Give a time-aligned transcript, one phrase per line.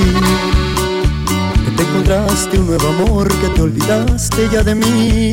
[0.00, 5.32] que te encontraste un nuevo amor, que te olvidaste ya de mí.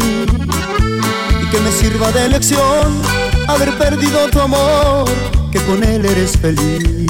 [1.41, 3.01] Y que me sirva de lección
[3.47, 5.09] haber perdido tu amor,
[5.51, 7.09] que con él eres feliz.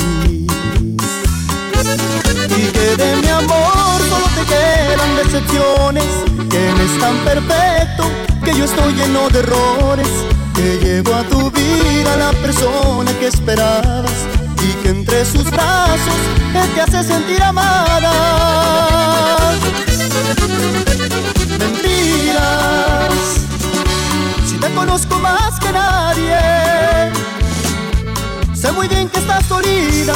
[2.57, 6.06] Y que de mi amor solo te quedan decepciones,
[6.50, 8.04] que eres tan perfecto,
[8.45, 10.07] que yo estoy lleno de errores,
[10.56, 14.31] que llevo a tu vida la persona que esperabas
[14.81, 16.13] que entre sus brazos
[16.54, 18.12] él te hace sentir amada.
[21.60, 23.13] Mentiras,
[24.48, 26.39] si te conozco más que nadie,
[28.54, 30.13] sé muy bien que estás dolida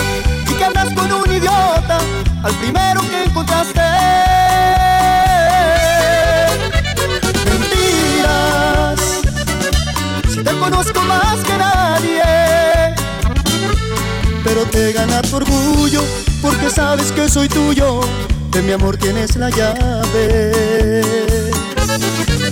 [0.50, 2.00] y que andas con un idiota
[2.44, 3.82] al primero que encontraste.
[7.50, 9.00] Mentiras,
[10.30, 12.45] si te conozco más que nadie
[14.46, 16.02] pero te gana tu orgullo
[16.42, 18.00] porque sabes que soy tuyo,
[18.52, 21.02] de mi amor tienes la llave.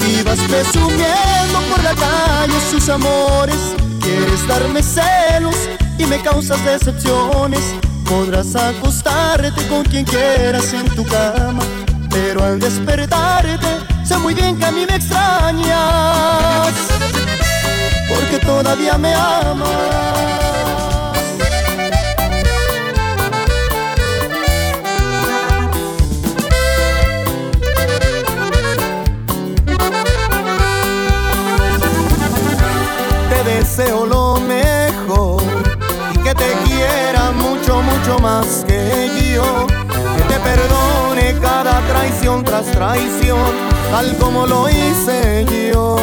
[0.10, 3.56] Y vas presumiendo por la calle sus amores,
[4.02, 5.56] quieres darme celos
[6.00, 7.62] y me causas decepciones.
[8.10, 11.64] Podrás acostarte con quien quieras en tu cama,
[12.10, 13.68] pero al despertarte
[14.04, 16.74] sé muy bien que a mí me extrañas,
[18.10, 20.53] porque todavía me amas.
[33.76, 35.42] Deseo lo mejor
[36.14, 39.66] y que te quiera mucho, mucho más que yo.
[39.66, 43.40] Que te perdone cada traición tras traición,
[43.90, 45.98] tal como lo hice yo.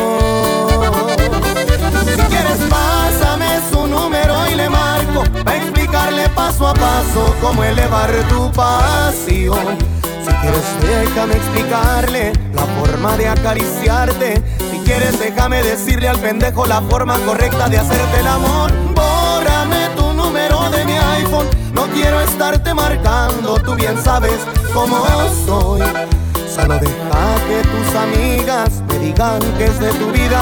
[2.05, 8.11] Si quieres, pásame su número y le marco para explicarle paso a paso cómo elevar
[8.29, 9.79] tu pasión.
[10.25, 14.60] Si quieres, déjame explicarle la forma de acariciarte
[15.19, 18.71] déjame decirle al pendejo la forma correcta de hacerte el amor.
[18.95, 24.39] Bórrame tu número de mi iPhone No quiero estarte marcando, tú bien sabes
[24.75, 25.05] cómo
[25.47, 25.81] soy.
[26.55, 30.41] Solo deja que tus amigas me digan que es de tu vida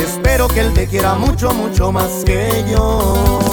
[0.00, 3.47] Espero que él te quiera mucho, mucho más que yo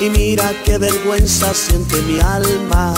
[0.00, 2.94] Y mira qué vergüenza siente mi alma.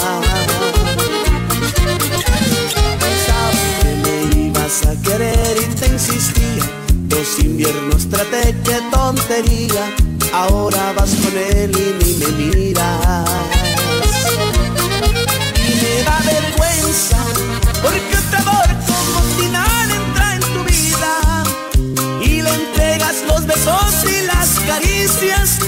[4.87, 6.65] a querer y te insistía
[7.13, 9.85] Dos inviernos traté, qué tontería.
[10.33, 13.29] Ahora vas con él y ni me miras.
[15.59, 17.19] Y me da vergüenza
[17.83, 21.45] porque otro amor como final entra en tu vida.
[22.23, 25.59] Y le entregas los besos y las caricias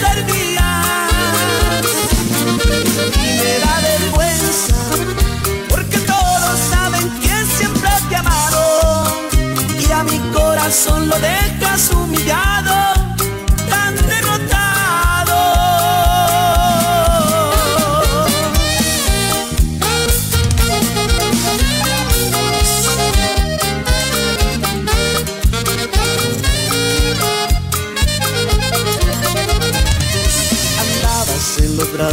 [0.00, 1.86] que mías.
[3.14, 4.74] Y me da vergüenza
[5.68, 9.04] porque todos saben quién siempre te amado.
[9.78, 13.05] Y a mi corazón lo dejas humillado.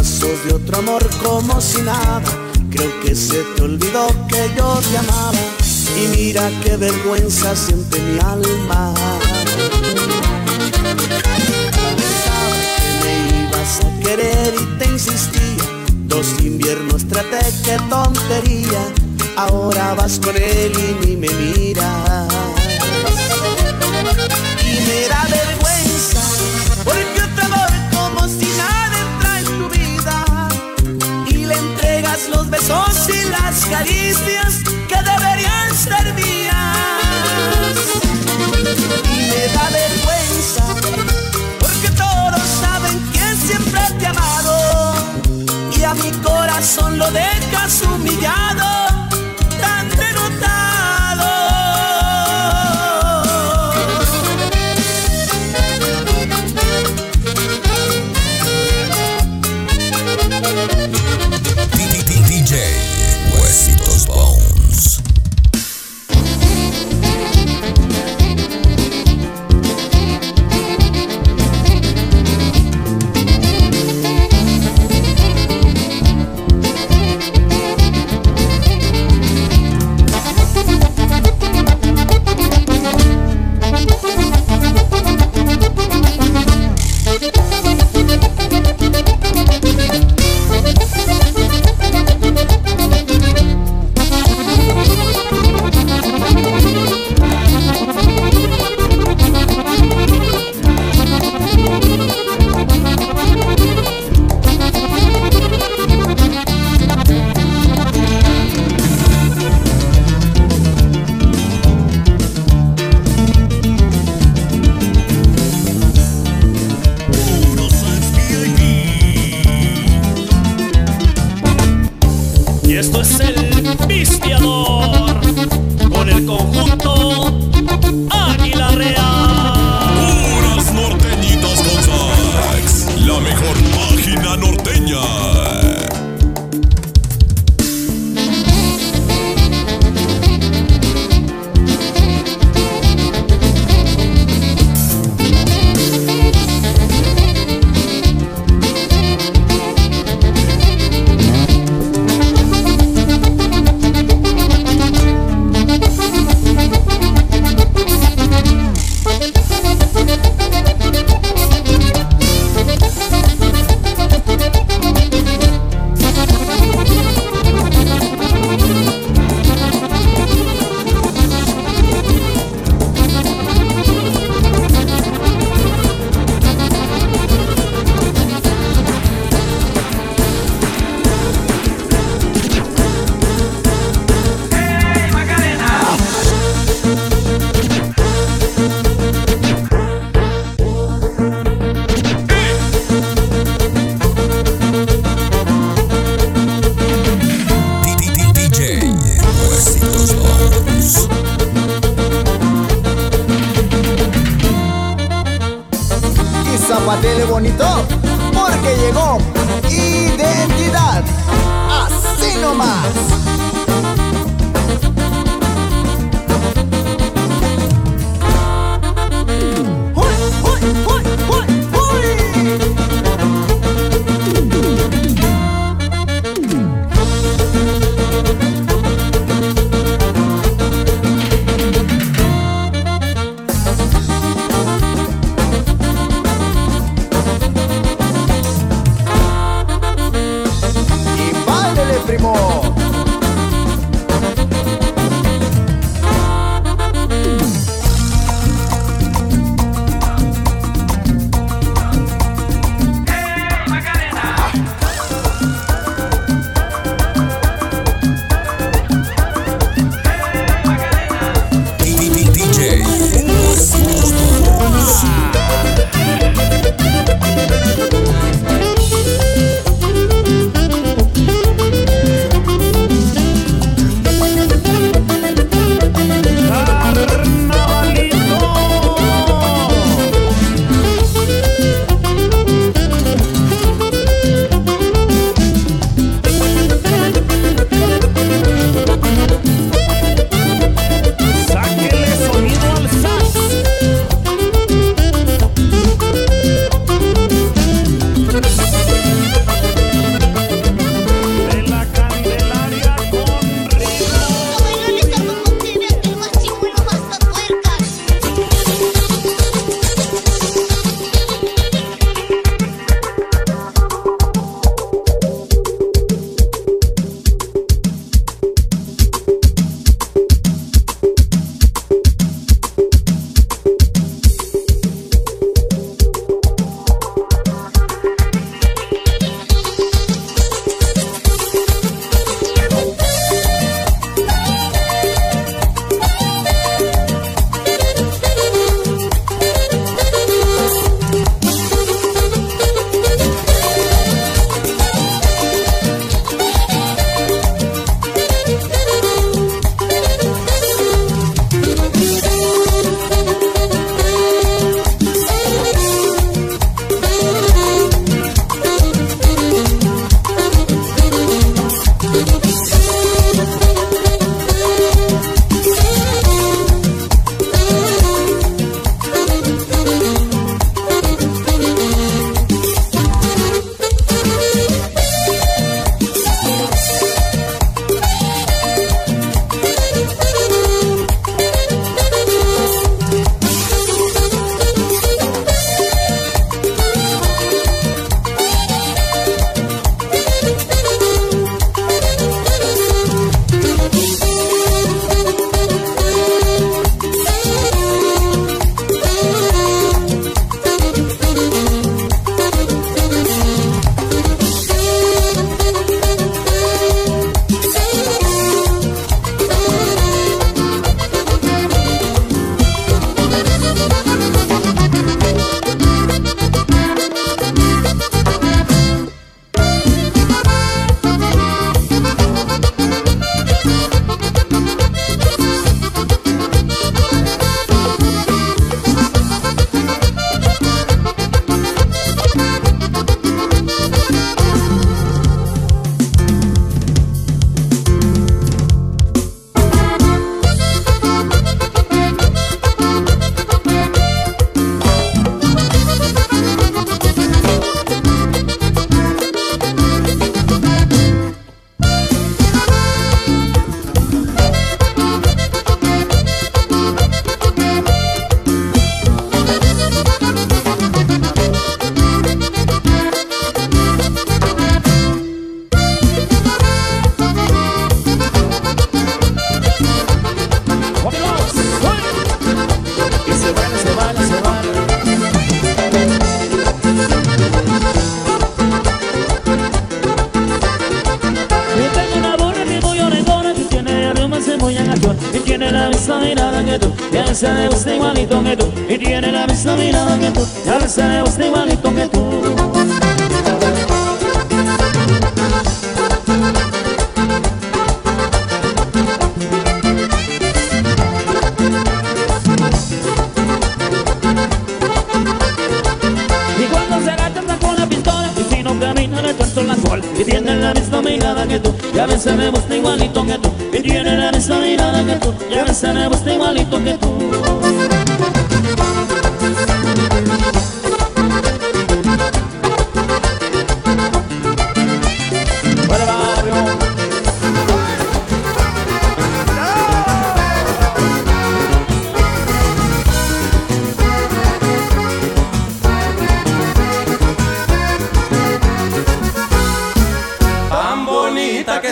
[0.04, 2.22] Brazos de otro amor como si nada.
[2.70, 5.38] Creo que se te olvidó que yo te amaba.
[5.96, 8.92] Y mira qué vergüenza siente mi alma.
[11.96, 15.64] Pensaba que me ibas a querer y te insistía.
[16.06, 18.82] Dos inviernos traté, qué tontería.
[19.36, 22.28] Ahora vas con él y ni me miras.
[24.60, 25.06] Y me
[33.84, 36.76] caricias que deberían ser mías.
[39.12, 40.64] Y me da vergüenza
[41.58, 44.94] porque todos saben quién siempre te ha amado.
[45.76, 48.93] Y a mi corazón lo dejas humillado,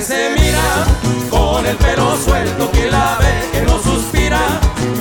[0.02, 0.84] se mira,
[1.30, 4.40] con el pelo suelto que la ve que no suspira.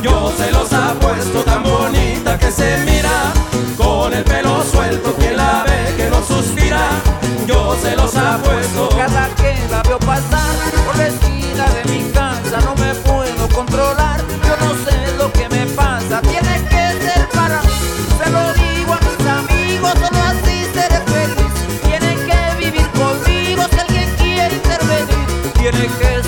[0.01, 3.33] Yo se los apuesto tan bonita que se mira,
[3.77, 6.89] con el pelo suelto que la ve que no suspira.
[7.47, 8.89] Yo se los apuesto.
[8.89, 10.50] Cada que la veo pasar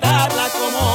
[0.00, 0.87] disfrutarla como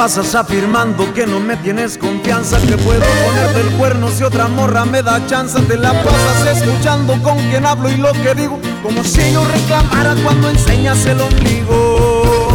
[0.00, 4.86] pasas afirmando que no me tienes confianza Que puedo ponerte el cuerno si otra morra
[4.86, 9.04] me da chance Te la pasas escuchando con quien hablo y lo que digo Como
[9.04, 12.48] si yo reclamara cuando enseñas el ombligo.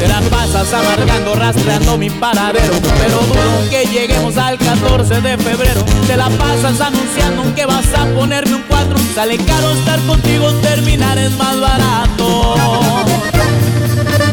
[0.00, 5.84] Te la pasas amargando, rastreando mi paradero Pero dudo que lleguemos al 14 de febrero.
[6.06, 11.18] Te la pasas anunciando que vas a ponerme un 4 Sale caro estar contigo, terminar
[11.18, 12.85] es más barato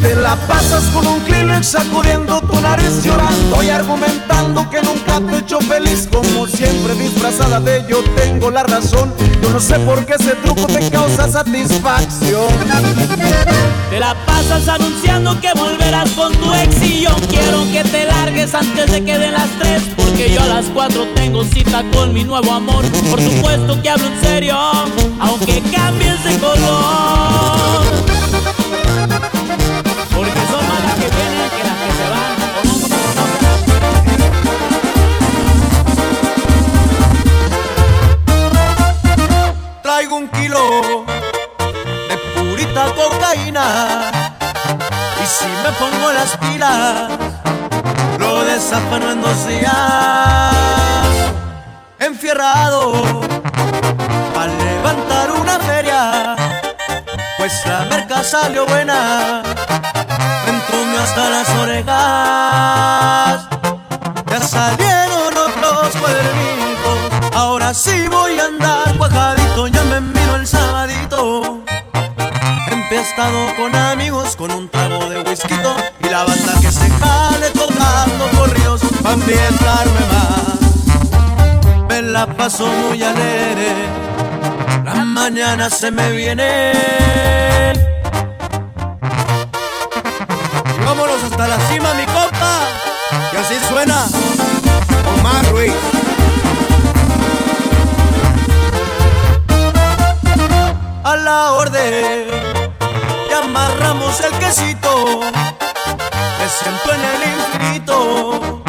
[0.03, 5.33] Te la pasas con un Kleenex sacudiendo tu nariz llorando y argumentando que nunca te
[5.33, 6.09] he hecho feliz.
[6.11, 9.13] Como siempre disfrazada de yo tengo la razón.
[9.41, 12.49] Yo no sé por qué ese truco te causa satisfacción.
[13.89, 18.53] Te la pasas anunciando que volverás con tu ex y yo quiero que te largues
[18.53, 22.25] antes de que den las 3 Porque yo a las 4 tengo cita con mi
[22.25, 22.83] nuevo amor.
[23.09, 24.57] Por supuesto que hablo en serio,
[25.19, 28.12] aunque cambies de color
[45.83, 47.09] pongo las pilas
[48.19, 50.02] lo desafano en dos días.
[82.43, 83.71] Paso muy alegre,
[84.83, 86.73] la mañana se me viene.
[90.85, 92.67] Vámonos hasta la cima, mi compa,
[93.31, 94.07] que así suena.
[95.13, 95.71] Omar Ruiz.
[101.05, 102.27] A la orden,
[103.29, 105.21] y amarramos el quesito,
[106.39, 108.61] me siento en el infinito.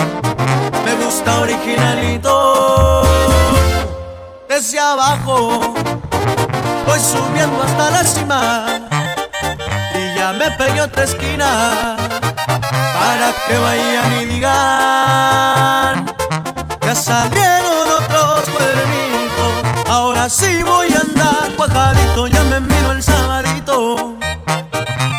[0.84, 3.13] Me gusta originalito.
[4.54, 5.74] Desde abajo
[6.86, 8.66] voy subiendo hasta la cima
[9.96, 11.96] y ya me pegué otra esquina
[12.94, 16.06] para que vayan y digan
[16.82, 19.88] ya salieron otros cuernitos.
[19.88, 24.14] Ahora sí voy a andar cuajadito, ya me miro el sabadito.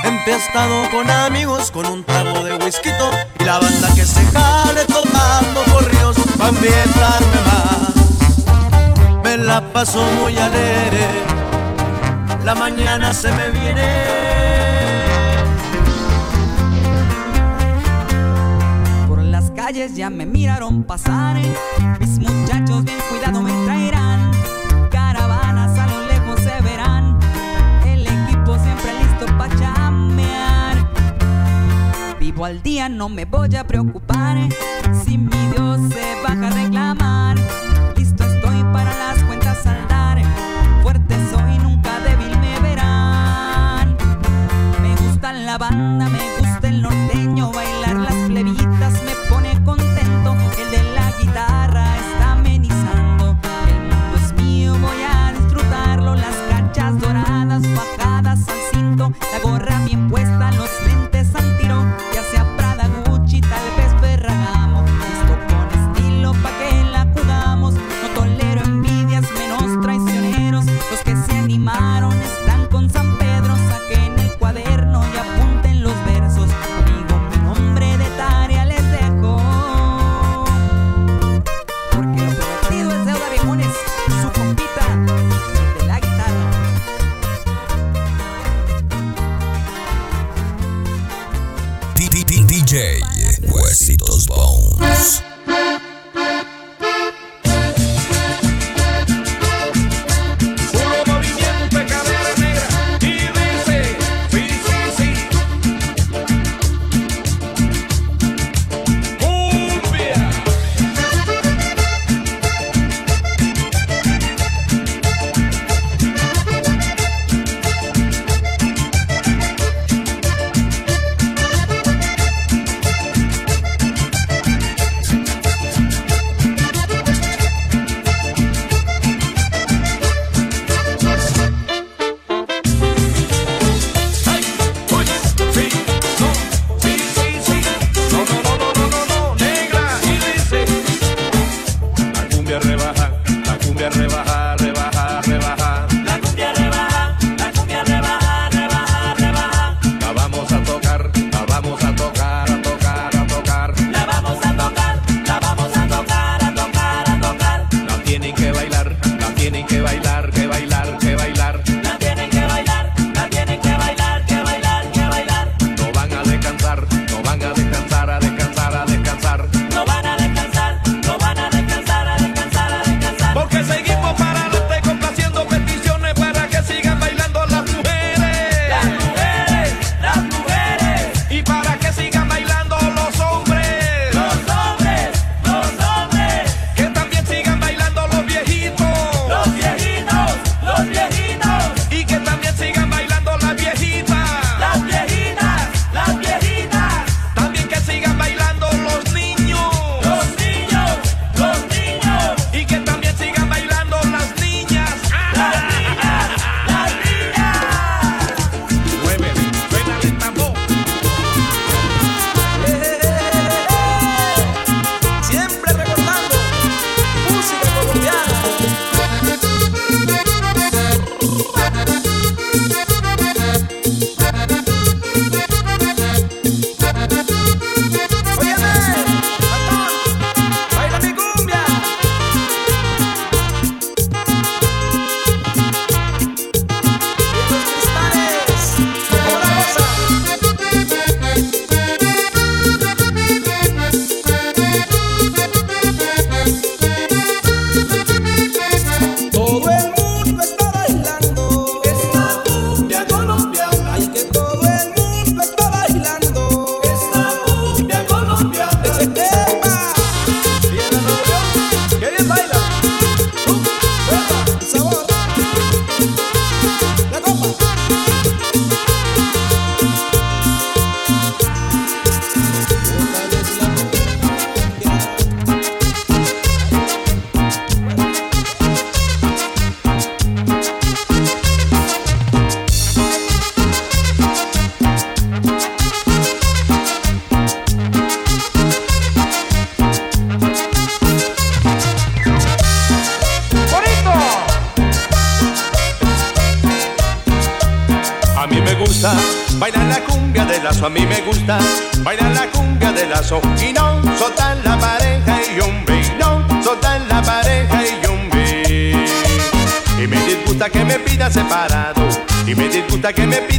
[0.06, 2.90] Empiezado con amigos, con un trago de whisky
[3.40, 7.85] y la banda que se jale tomando corridos para ambientarme más.
[9.38, 11.08] La paso muy alegre,
[12.46, 13.84] la mañana se me viene.
[19.10, 21.36] Por las calles ya me miraron pasar.
[22.00, 24.32] Mis muchachos bien cuidado me traerán.
[24.90, 27.20] Caravanas a lo lejos se verán.
[27.86, 30.90] El equipo siempre listo pa' chamear.
[32.20, 34.38] Vivo al día, no me voy a preocupar.
[35.04, 37.65] Si mi Dios se baja a reclamar.
[45.58, 46.35] Banda, me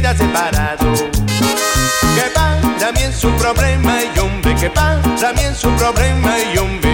[0.07, 0.93] vida separado.
[0.93, 6.57] Que para mí es un problema y hombre, que para mí es un problema y
[6.57, 6.86] hombre.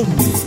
[0.00, 0.37] Oh.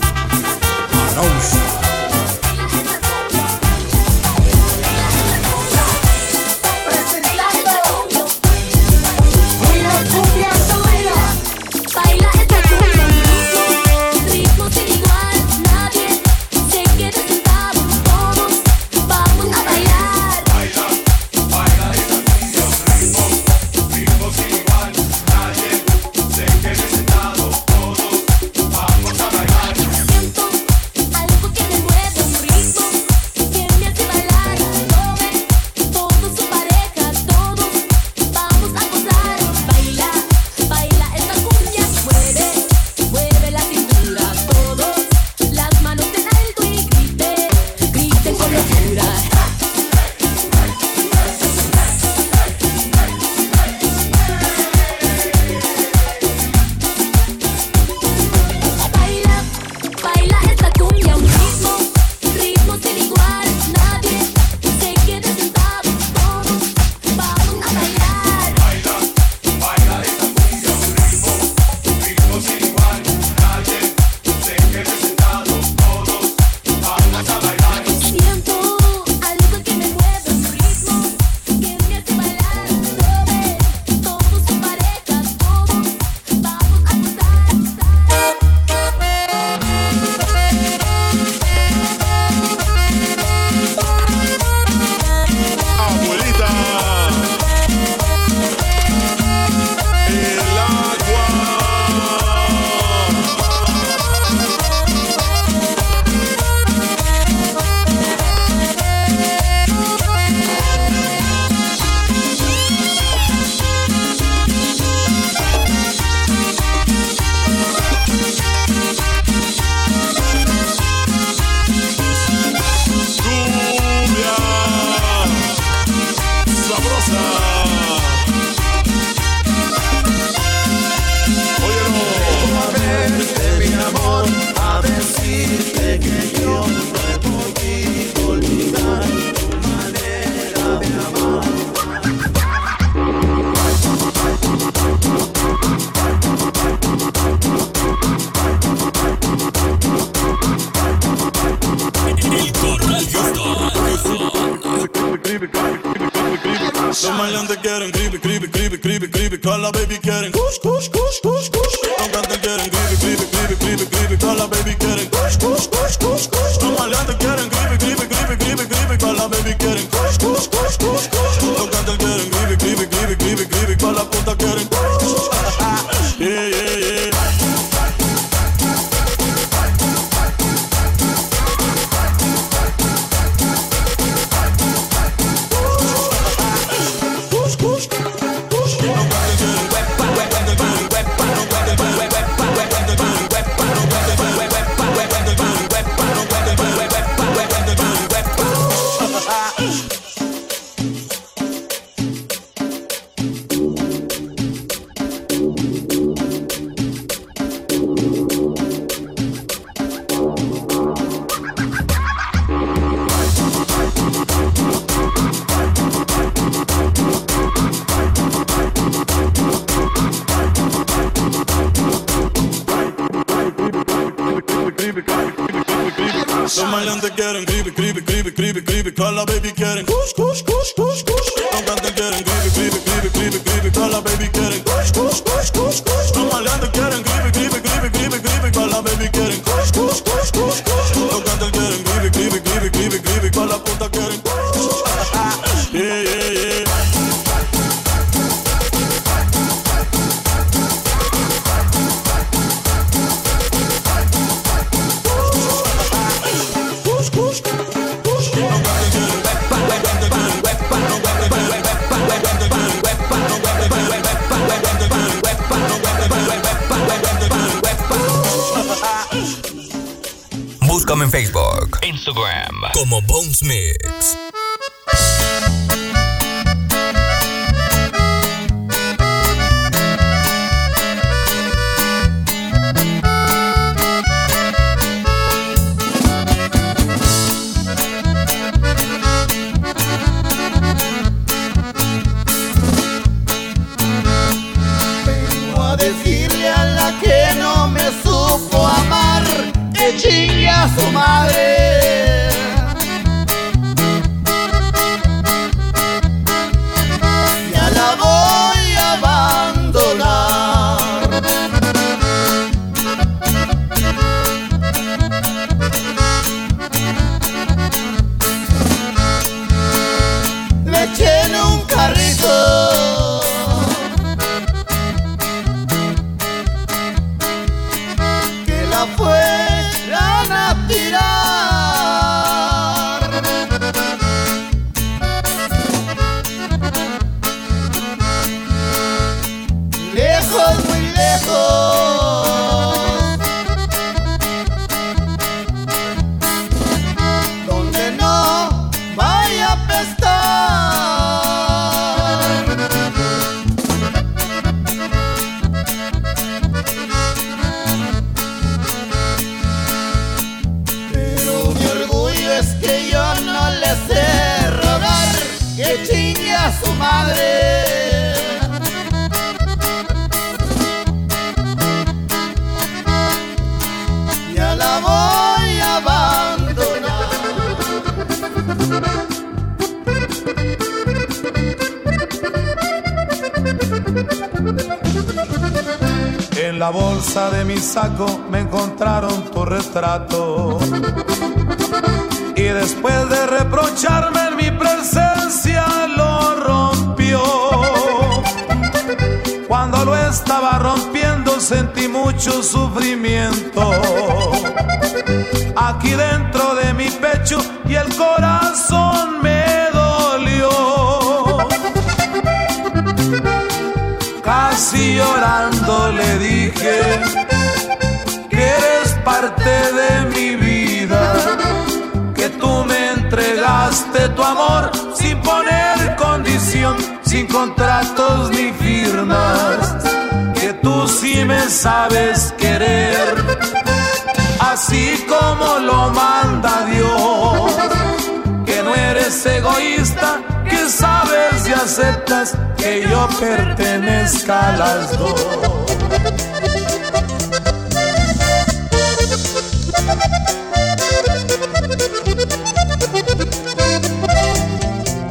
[443.22, 445.22] pertenezca a las dos.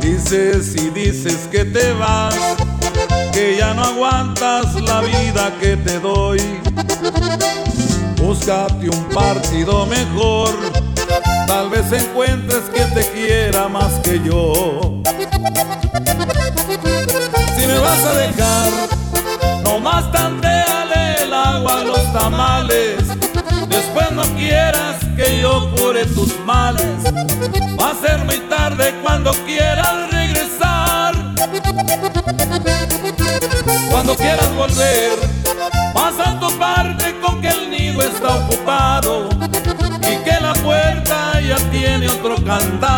[0.00, 2.34] Dices y dices que te vas,
[3.32, 6.40] que ya no aguantas la vida que te doy.
[8.16, 10.50] Búscate un partido mejor,
[11.46, 14.70] tal vez encuentres quien te quiera más que yo.
[17.91, 18.70] vas a dejar.
[19.64, 22.97] Nomás tanteale el agua a los tamales.
[23.68, 26.99] Después no quieras que yo cure tus males.
[27.80, 31.12] Va a ser muy tarde cuando quieras regresar.
[33.91, 35.16] Cuando quieras volver,
[35.95, 39.28] vas a toparte con que el nido está ocupado
[40.12, 42.89] y que la puerta ya tiene otro candado.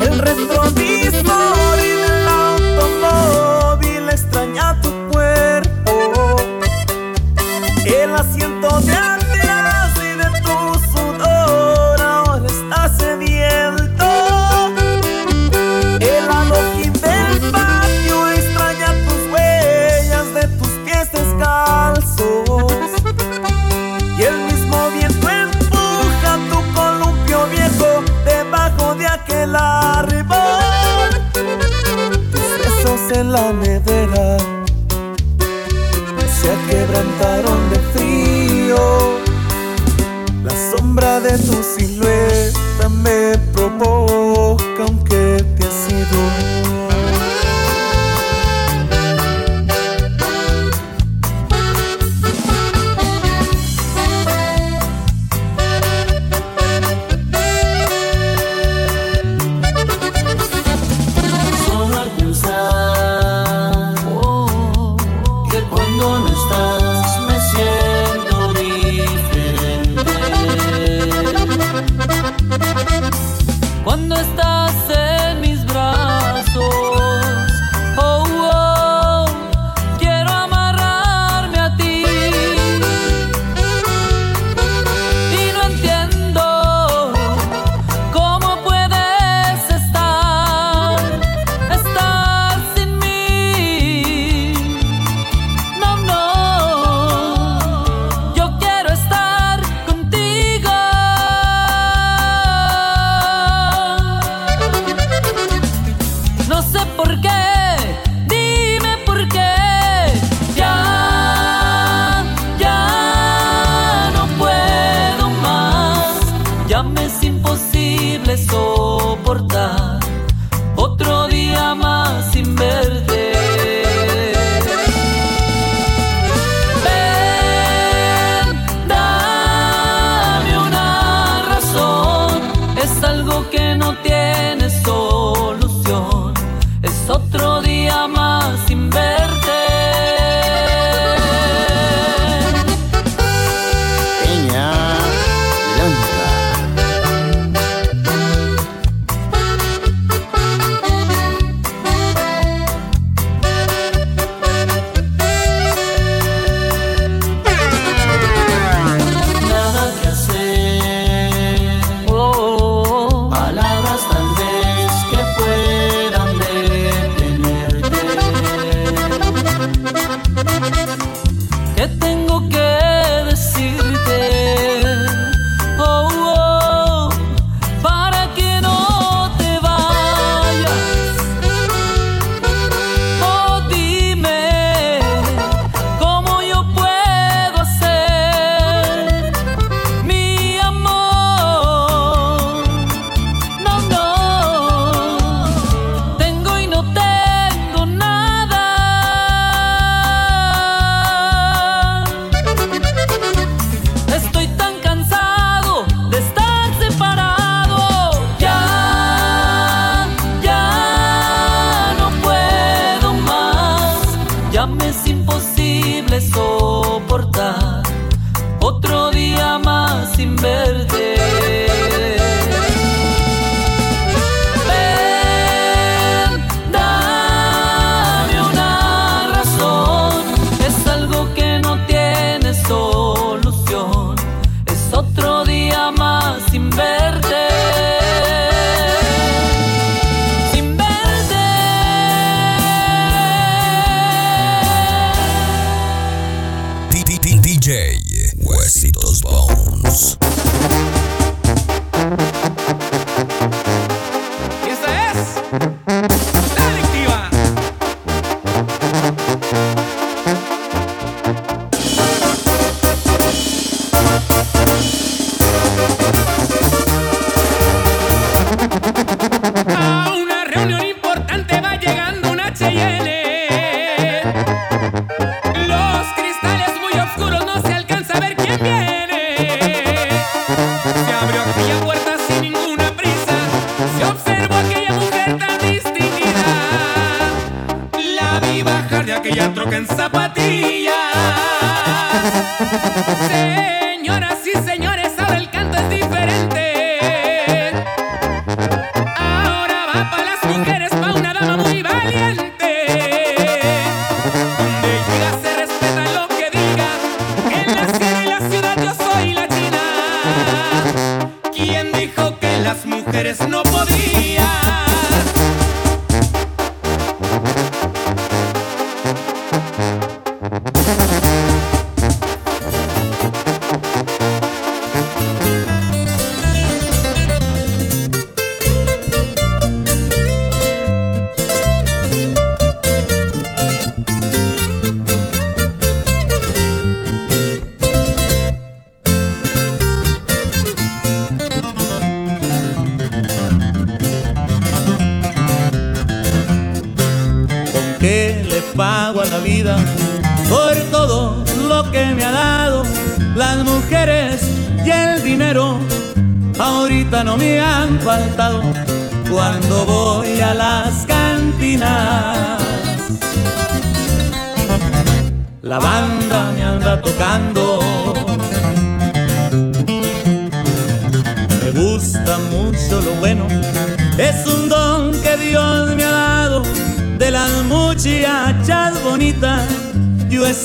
[0.00, 0.87] El retrovisor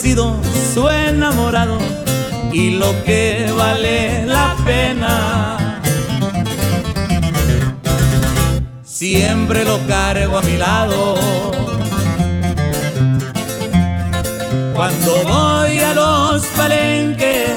[0.04, 0.36] sido
[0.74, 1.78] su enamorado
[2.51, 5.82] y lo que vale la pena.
[8.84, 11.16] Siempre lo cargo a mi lado.
[14.76, 17.51] Cuando voy a los palenques,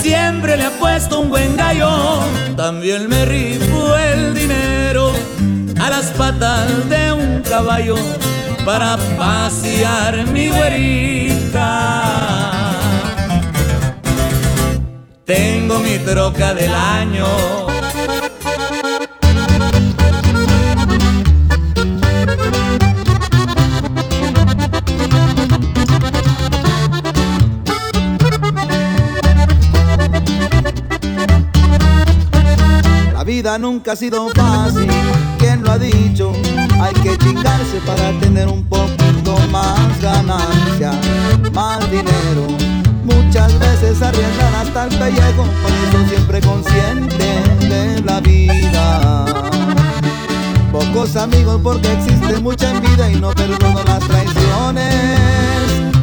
[0.00, 1.90] siempre le apuesto un buen gallo.
[2.56, 5.12] También me rifo el dinero
[5.78, 7.96] a las patas de un caballo
[8.66, 11.62] para pasear mi güerita.
[15.24, 17.26] Tengo mi troca del año.
[33.12, 34.90] La vida nunca ha sido fácil,
[37.80, 40.92] para tener un poquito más ganancia,
[41.52, 42.46] más dinero.
[43.04, 49.24] Muchas veces arriesgan hasta el pellejo, por eso siempre consciente de la vida.
[50.72, 54.94] Pocos amigos porque existe mucha envidia y no perdono las traiciones.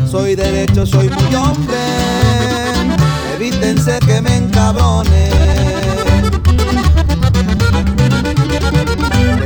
[0.09, 1.77] Soy derecho, soy muy hombre,
[3.35, 5.33] evítense que me encabrone.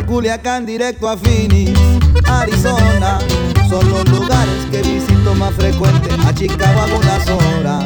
[0.08, 1.78] Culiacán directo a Phoenix,
[2.26, 3.20] Arizona.
[3.70, 6.10] Son los lugares que visito más frecuente.
[6.26, 7.86] A Chicago algunas horas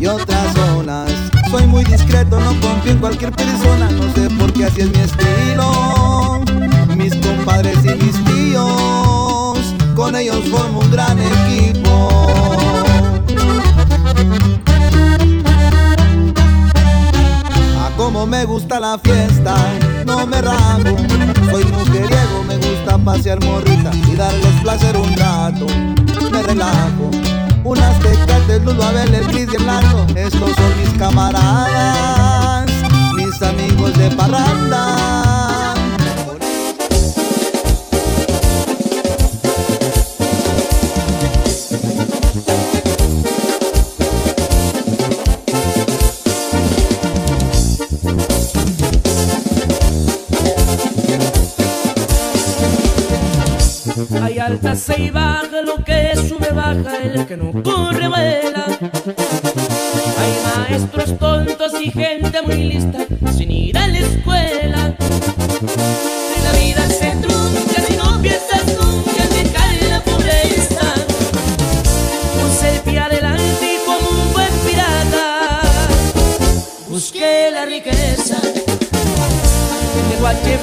[0.00, 1.10] y otras zonas
[1.50, 3.88] Soy muy discreto, no confío en cualquier persona.
[3.90, 6.40] No sé por qué así es mi estilo.
[6.96, 12.10] Mis compadres y mis tíos Con ellos formo un gran equipo
[18.12, 19.54] como me gusta la fiesta,
[20.04, 20.96] no me rajo.
[21.50, 25.66] Soy mujeriego, me gusta pasear morrita y darles placer un rato.
[26.32, 27.10] Me relajo.
[27.62, 30.16] Unas tecates, Lulo, Abel, el Cris y el.
[30.16, 32.68] Estos son mis camaradas,
[33.14, 35.39] mis amigos de parranda.
[54.50, 58.66] Hay altas y baja, lo que sube baja, el que no corre vuela.
[60.18, 63.06] Hay maestros tontos y gente muy lista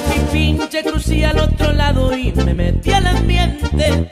[0.08, 4.08] fui pinche crucí al otro lado y me metí al ambiente.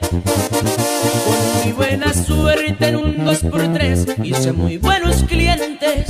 [1.25, 6.07] Con muy buena suerte en un 2x3 hice muy buenos clientes.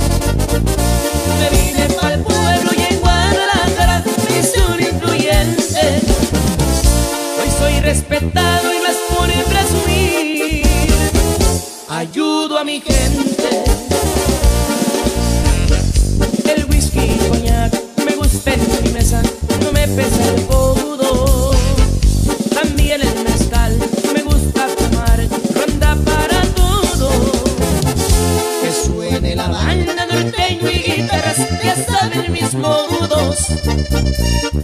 [1.38, 6.02] Me vine para el pueblo y en Guadalajara me hice un influyente.
[7.40, 10.66] Hoy soy respetado y más por presumir.
[11.88, 13.64] Ayudo a mi gente.
[16.44, 17.72] El whisky y coñac
[18.04, 18.52] me gusta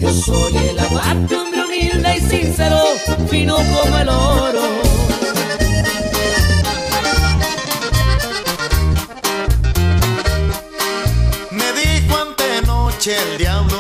[0.01, 2.83] Yo soy el aguante, hombre humilde y sincero,
[3.31, 4.63] fino como el oro.
[11.51, 13.74] Me dijo antenoche el diablo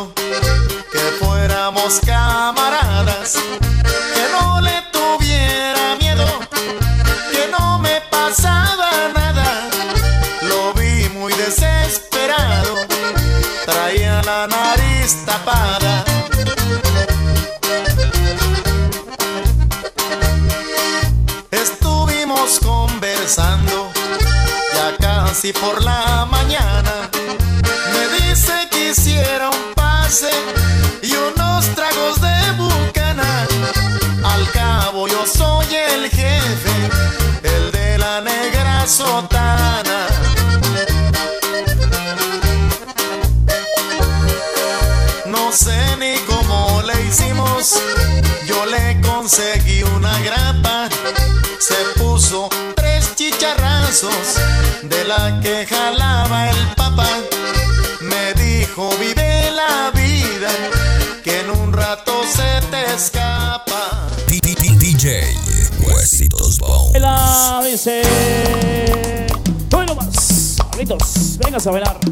[71.67, 72.04] a.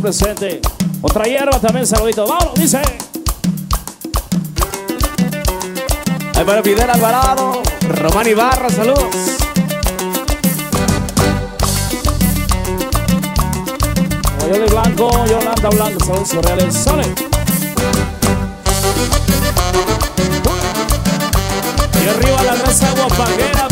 [0.00, 0.60] presente.
[1.02, 2.26] Otra hierba también, saludito.
[2.26, 2.80] Vámonos, dice.
[6.34, 9.38] Ahí para Fidel Alvarado, Román Ibarra, saludos.
[14.48, 16.74] Yoli Blanco, Yolanda Blanco, saludos surreales.
[16.74, 17.02] Sale.
[22.02, 23.68] Y arriba la raza guapanguera,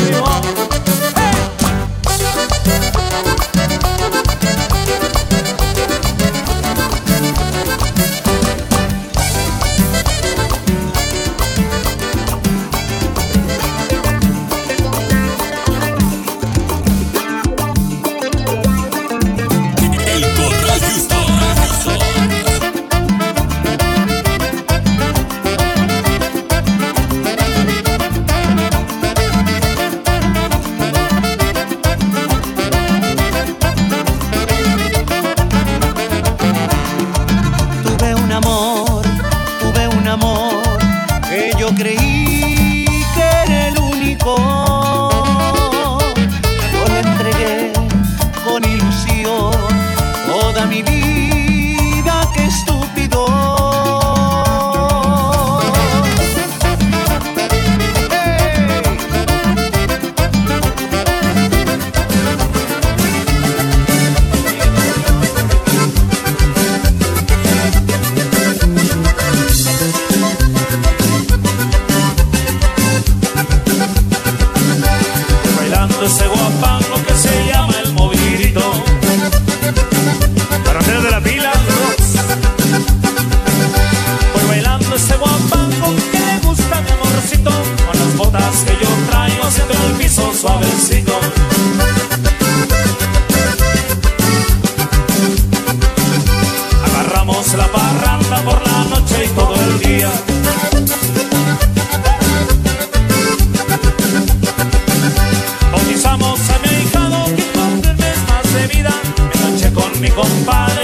[110.28, 110.76] con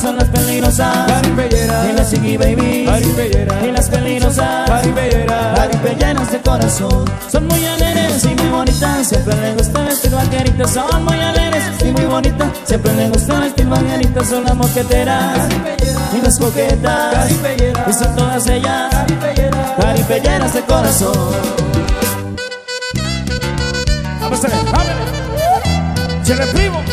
[0.00, 1.22] Son las peligrosas.
[1.88, 2.88] Y las Siggy Baby.
[3.62, 4.66] Y las peligrosas.
[4.66, 7.04] Caripelleras de corazón.
[7.30, 10.70] Son muy alegres y muy bonitas, siempre les gusta vestir vaqueritas.
[10.70, 14.26] Son muy alegres y muy bonitas, siempre les gusta vestir vaqueritas.
[14.28, 15.48] Son las moqueteras
[16.16, 17.30] y las coquetas.
[17.30, 17.34] Y
[17.92, 18.90] son todas ellas.
[19.80, 21.34] Caripelleras de corazón.
[24.20, 24.60] Vamos a ver,
[26.54, 26.89] primo.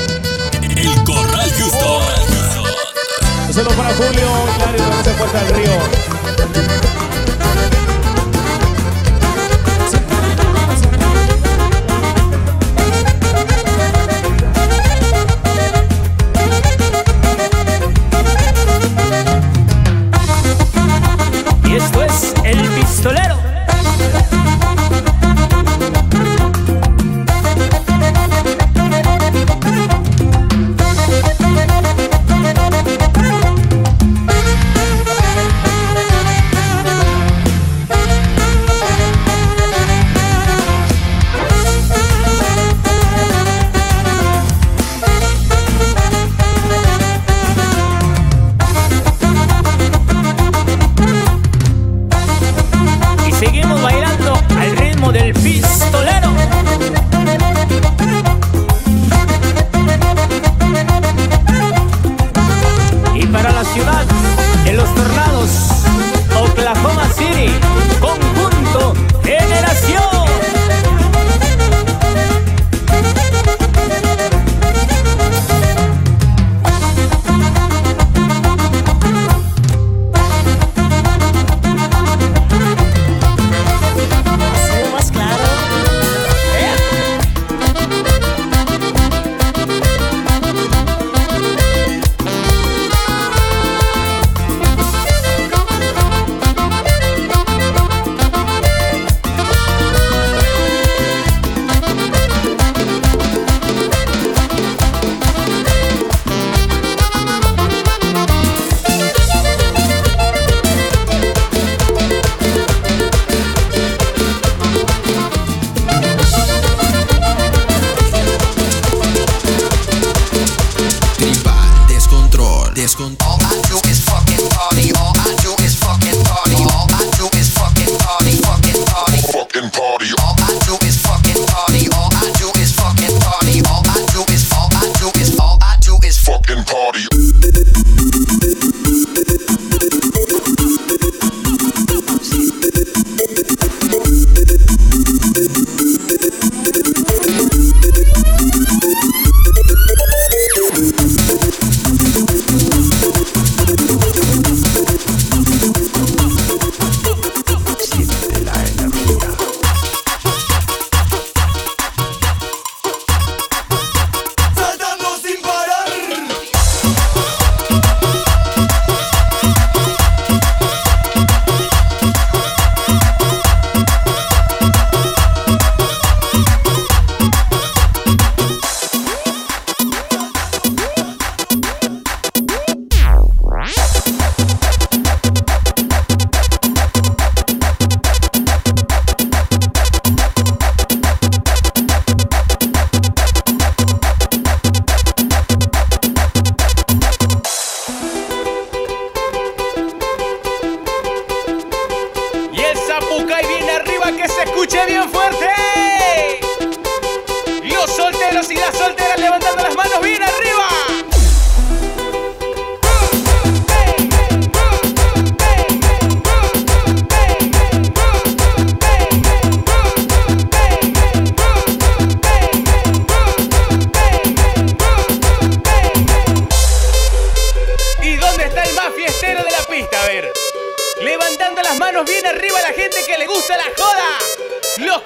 [3.58, 6.67] Saludo para Julio, Hilario, de esa puerta del río.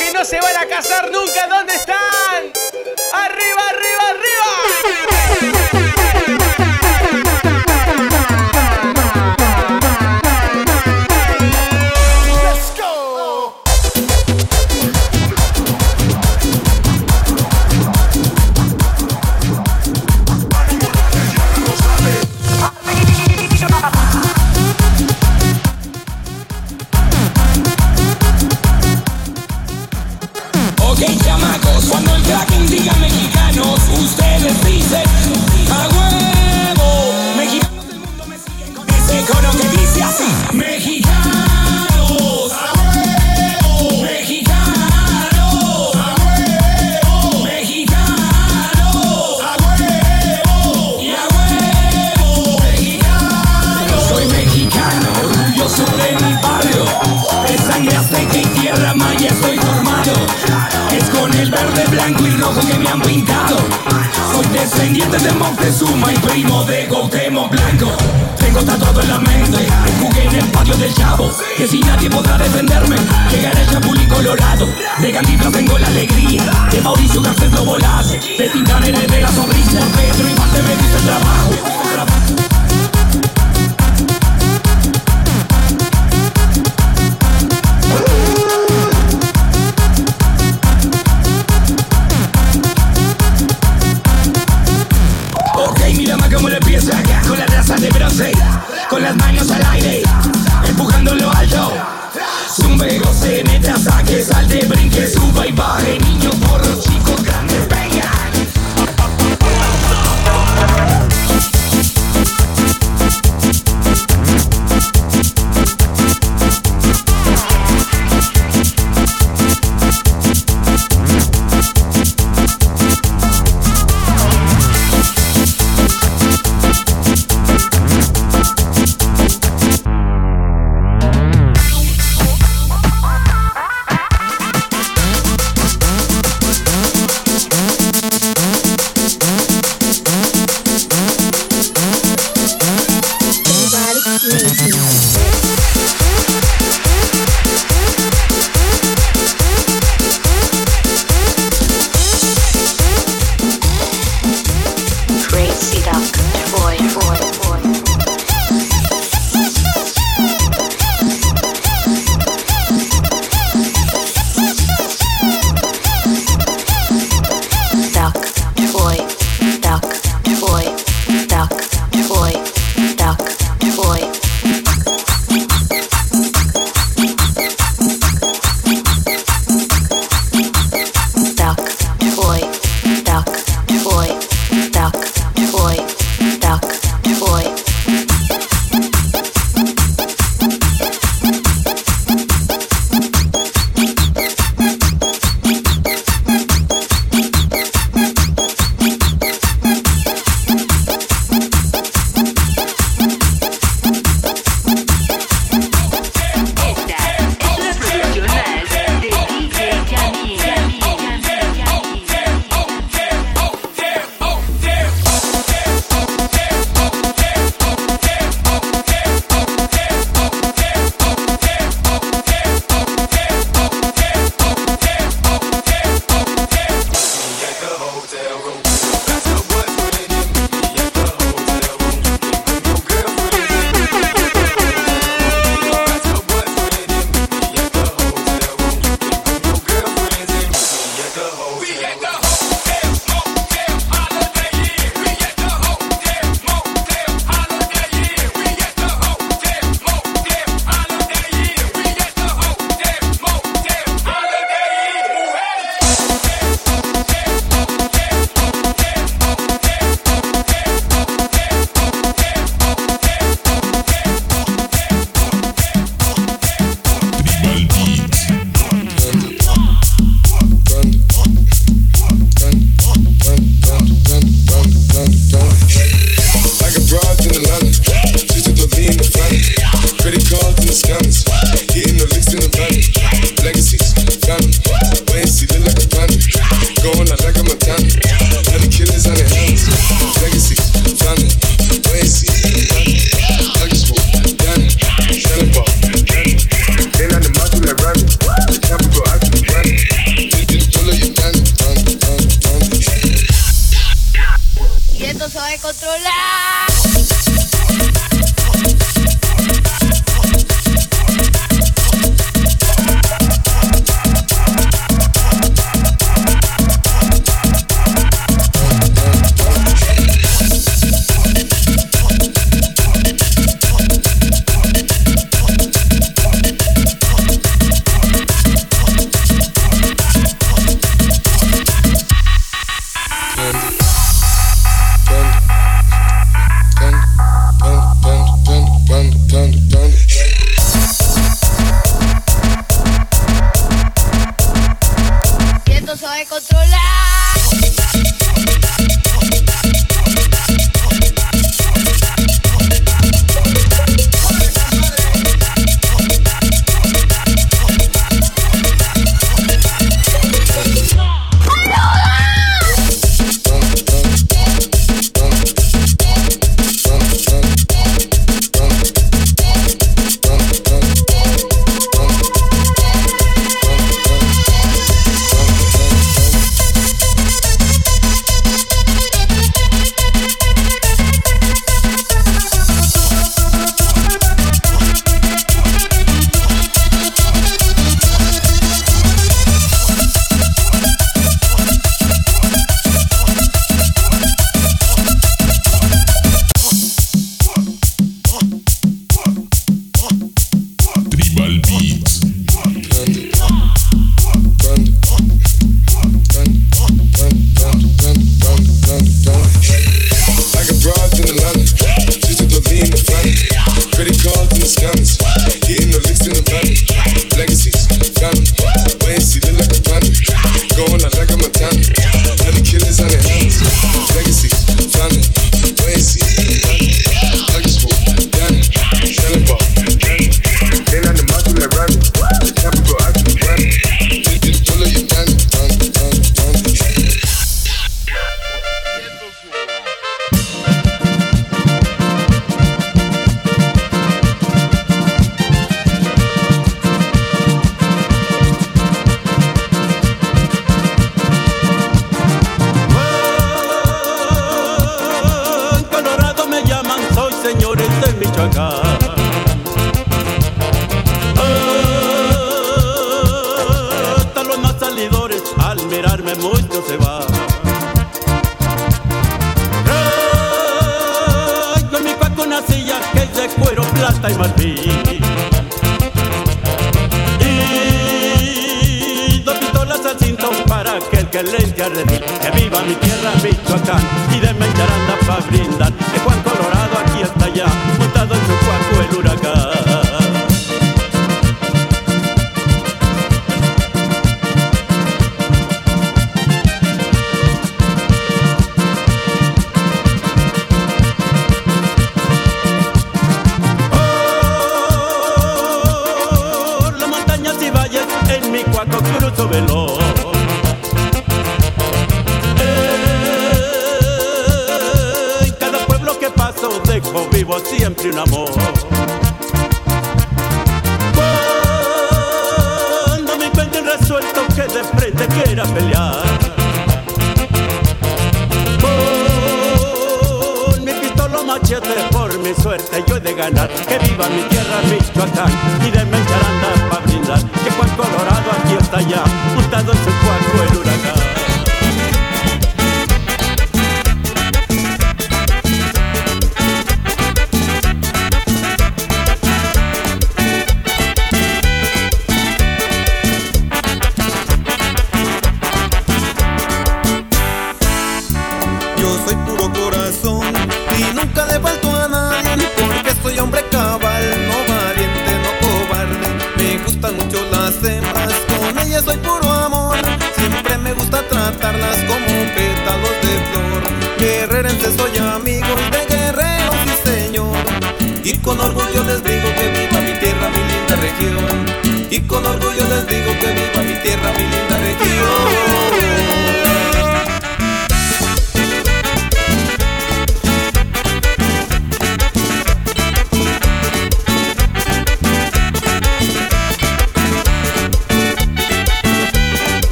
[0.00, 2.50] que no se van a casar nunca, ¿dónde están?
[3.12, 5.89] ¡Arriba, arriba, arriba!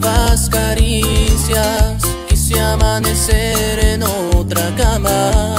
[0.00, 2.02] nuevas caricias.
[2.28, 5.56] Quise amanecer en otra cama.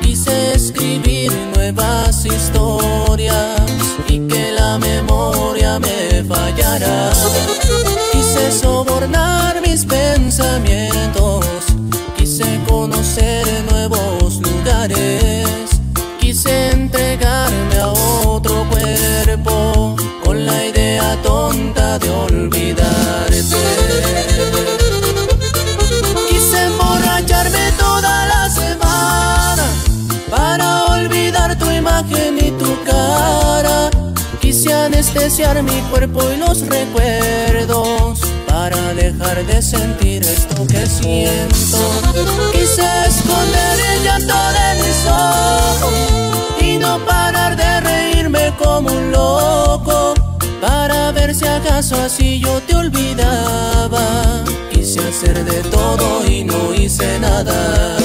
[0.00, 3.60] Quise escribir nuevas historias
[4.08, 7.12] y que la memoria me fallara.
[8.12, 11.44] Quise sobornar mis pensamientos.
[12.16, 15.68] Quise conocer nuevos lugares.
[16.18, 22.97] Quise entregarme a otro cuerpo con la idea tonta de olvidar.
[35.08, 41.78] Anestesiar mi cuerpo y los recuerdos para dejar de sentir esto que siento.
[42.52, 45.94] Quise esconder el llanto de mis ojos
[46.60, 50.14] y no parar de reírme como un loco
[50.60, 54.44] para ver si acaso así yo te olvidaba.
[54.70, 57.96] Quise hacer de todo y no hice nada.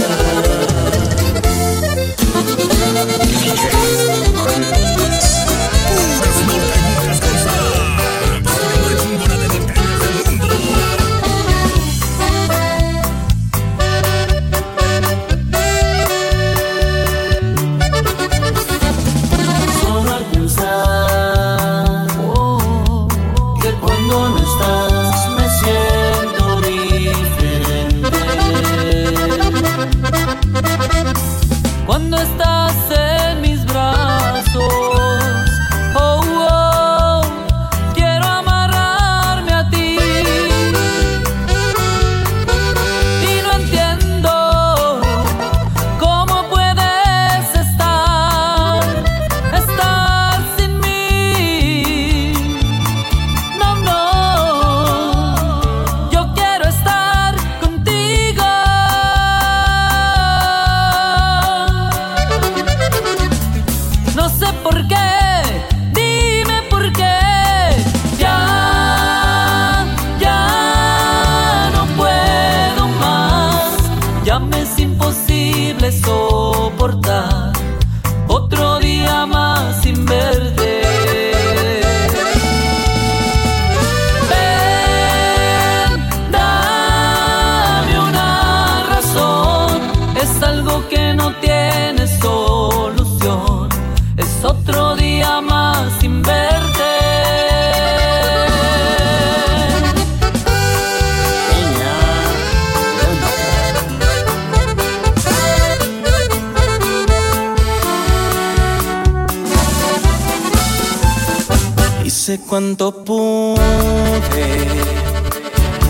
[112.54, 113.58] Cuanto pude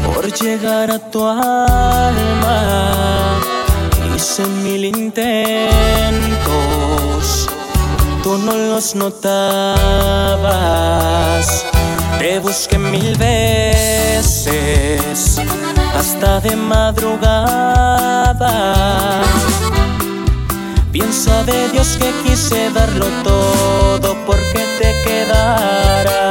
[0.06, 2.57] por llegar a tu alma.
[4.15, 5.19] Hice mil intentos,
[8.23, 9.26] tú no los notabas.
[12.18, 14.22] Te busqué mil veces,
[15.99, 17.73] hasta de madrugada.
[20.94, 26.23] Piensa de Dios que quise darlo todo porque te quedaras.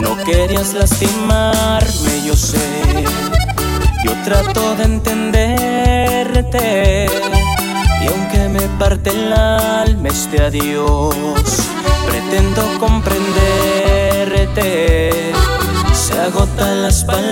[0.00, 3.04] No querías lastimarme, yo sé.
[4.04, 7.06] Yo trato de entenderte.
[8.02, 11.44] Y aunque me parte el alma este adiós,
[12.06, 15.32] pretendo comprenderte.
[15.92, 17.22] Se agotan las palabras,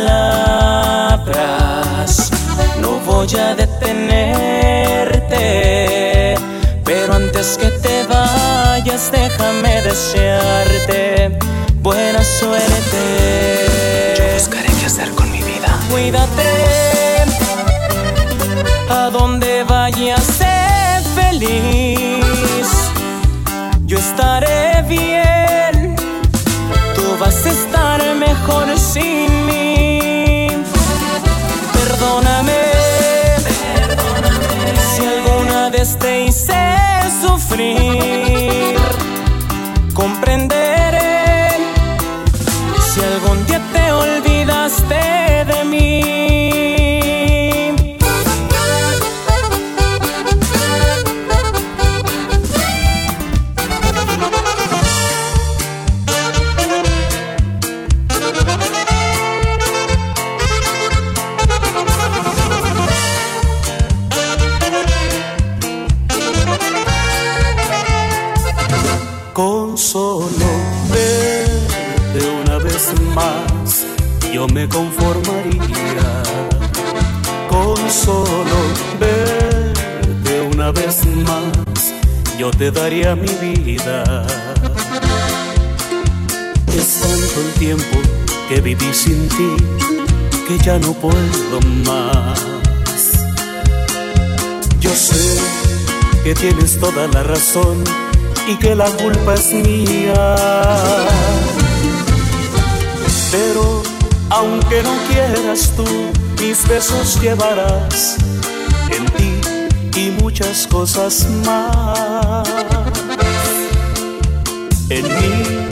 [2.80, 3.94] no voy a detenerte.
[6.84, 11.38] Pero antes que te vayas, déjame desearte
[11.80, 13.64] buena suerte.
[14.16, 15.78] Yo buscaré qué hacer con mi vida.
[15.90, 17.24] Cuídate,
[18.90, 22.68] a donde vayas, sé feliz.
[23.86, 25.96] Yo estaré bien,
[26.94, 30.48] tú vas a estar mejor sin mí.
[31.72, 32.60] Perdóname,
[34.94, 36.54] si alguna vez te hice
[37.22, 38.76] sufrir.
[39.94, 40.77] Comprenderé
[44.90, 45.27] olvidaste
[74.32, 76.22] yo me conformaría.
[77.48, 78.56] Con solo
[79.00, 81.92] verte una vez más,
[82.38, 84.26] yo te daría mi vida.
[86.76, 87.98] Es tanto el tiempo
[88.48, 89.56] que viví sin ti
[90.46, 92.40] que ya no puedo más.
[94.80, 95.38] Yo sé
[96.24, 97.82] que tienes toda la razón
[98.46, 100.36] y que la culpa es mía.
[103.30, 103.82] Pero
[104.30, 105.84] aunque no quieras tú,
[106.40, 108.16] mis besos llevarás
[108.90, 109.40] en ti
[109.98, 112.48] y muchas cosas más.
[114.90, 115.68] En mí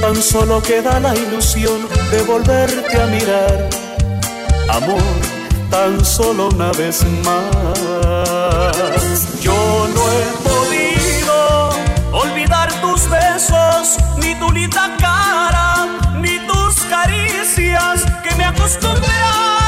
[0.00, 3.68] tan solo queda la ilusión de volverte a mirar.
[4.68, 5.02] Amor,
[5.70, 8.70] tan solo una vez más.
[9.40, 9.54] Yo
[18.68, 19.59] que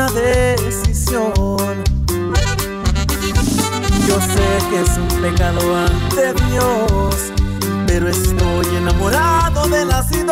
[0.00, 1.32] una decisión.
[4.08, 7.14] Yo sé que es un pecado ante Dios,
[7.86, 10.30] pero estoy enamorado de las dos.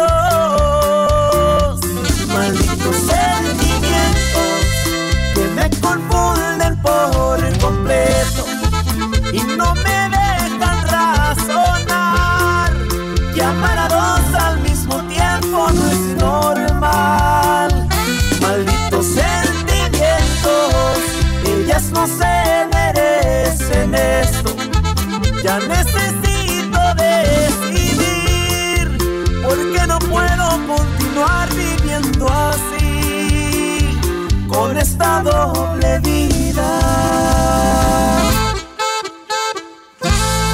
[2.28, 4.64] Malditos sentimientos
[5.34, 6.27] que me confunden
[35.18, 36.80] esta doble vida.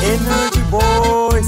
[0.03, 1.47] Energy Boys.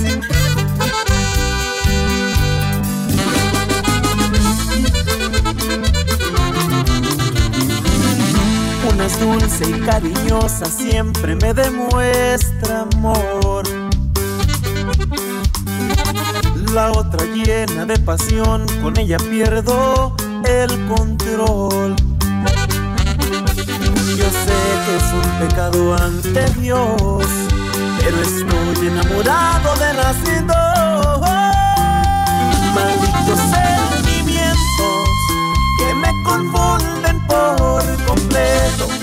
[8.89, 13.65] Una dulce y cariñosa, siempre me demuestra amor.
[16.73, 20.15] La otra llena de pasión, con ella pierdo
[20.45, 21.97] el control.
[24.27, 27.23] Yo sé que es un pecado ante Dios,
[28.01, 30.17] pero estoy enamorado de las.
[32.75, 35.09] Malditos sentimientos
[35.79, 38.96] que me confunden por completo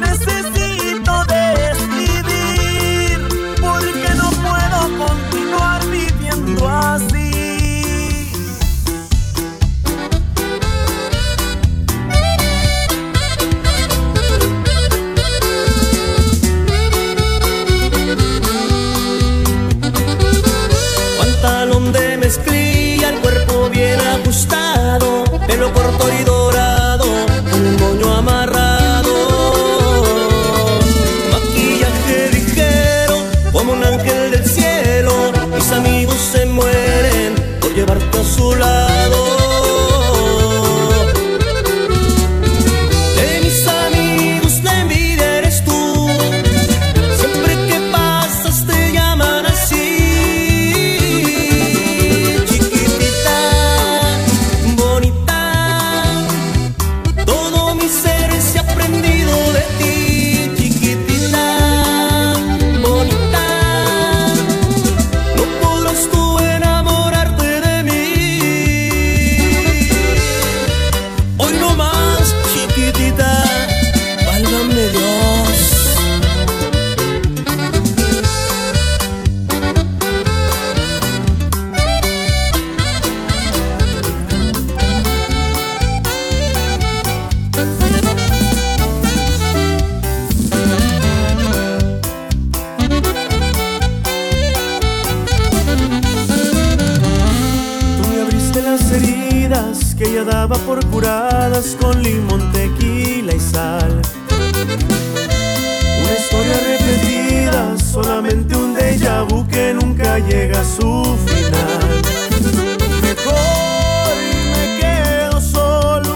[0.00, 0.33] Ya
[100.94, 104.00] curadas con limón, tequila y sal.
[106.00, 110.88] Una historia repetida, solamente un déjà vu que nunca llega a su
[111.26, 111.88] final.
[113.02, 114.14] Mejor
[114.52, 116.10] me quedo solo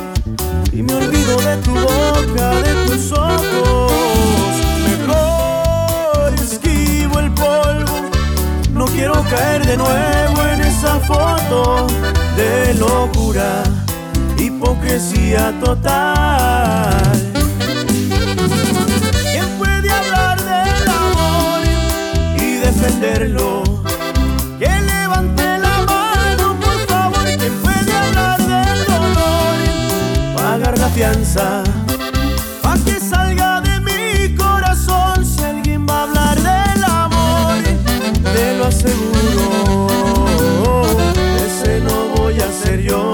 [0.73, 4.53] y me olvido de tu boca, de tus ojos.
[4.91, 7.97] Mejor esquivo el polvo,
[8.75, 11.89] no quiero caer de nuevo en esa foto
[12.37, 13.65] de locura,
[14.59, 17.33] hipocresía total.
[19.31, 21.61] ¿Quién puede hablar del amor
[22.37, 23.63] y defenderlo?
[24.59, 27.25] Que levante la mano, por favor.
[27.25, 29.57] ¿Quién puede hablar del dolor?
[30.37, 31.63] Pagar la fianza.
[32.63, 37.63] Pa' que salga de mi corazón si alguien va a hablar del amor,
[38.35, 39.91] te lo aseguro,
[41.47, 43.13] ese no voy a ser yo.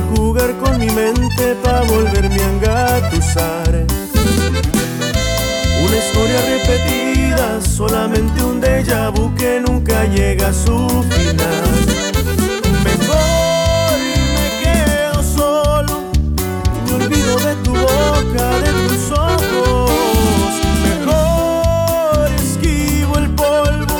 [0.00, 3.86] Jugar con mi mente para volverme a engatusar.
[5.84, 10.76] Una historia repetida, solamente un déjà vu que nunca llega a su
[11.14, 11.70] final.
[12.84, 13.98] Mejor
[14.36, 15.94] me quedo solo
[16.76, 19.90] y me olvido de tu boca, de tus ojos.
[20.88, 23.96] Mejor esquivo el polvo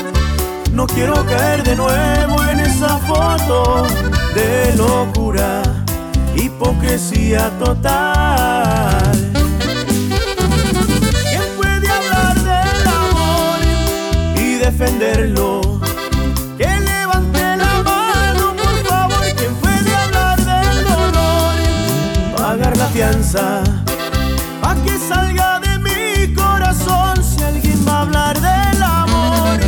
[0.72, 3.84] no quiero caer de nuevo en esa foto
[4.34, 5.62] de locura,
[6.68, 9.32] hipocresía total.
[11.30, 13.58] ¿Quién puede hablar del amor
[14.36, 15.80] y defenderlo?
[16.58, 19.24] Que levante la mano, por favor.
[19.36, 21.54] ¿Quién puede hablar del dolor?
[22.36, 23.62] Pagar la fianza.
[24.60, 29.58] Pa' que salga de mi corazón si alguien va a hablar del amor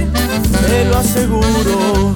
[0.67, 2.15] te lo aseguro.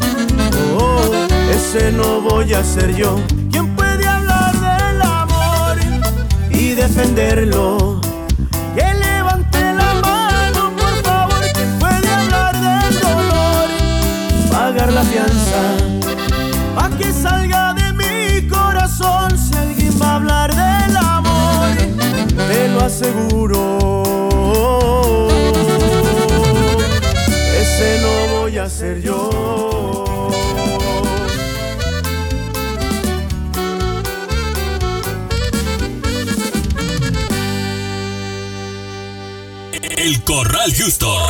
[0.78, 1.10] Oh,
[1.50, 3.16] ese no voy a ser yo.
[6.86, 8.00] Defenderlo?
[8.74, 11.42] Que levante la mano, por favor.
[11.54, 13.68] ¿Quién puede hablar del dolor?
[14.50, 15.60] Pagar la fianza.
[16.74, 21.70] Pa' que salga de mi corazón si alguien va a hablar del amor.
[22.48, 23.58] Te lo aseguro.
[27.62, 30.03] Ese no voy a ser yo.
[40.72, 41.23] Houston.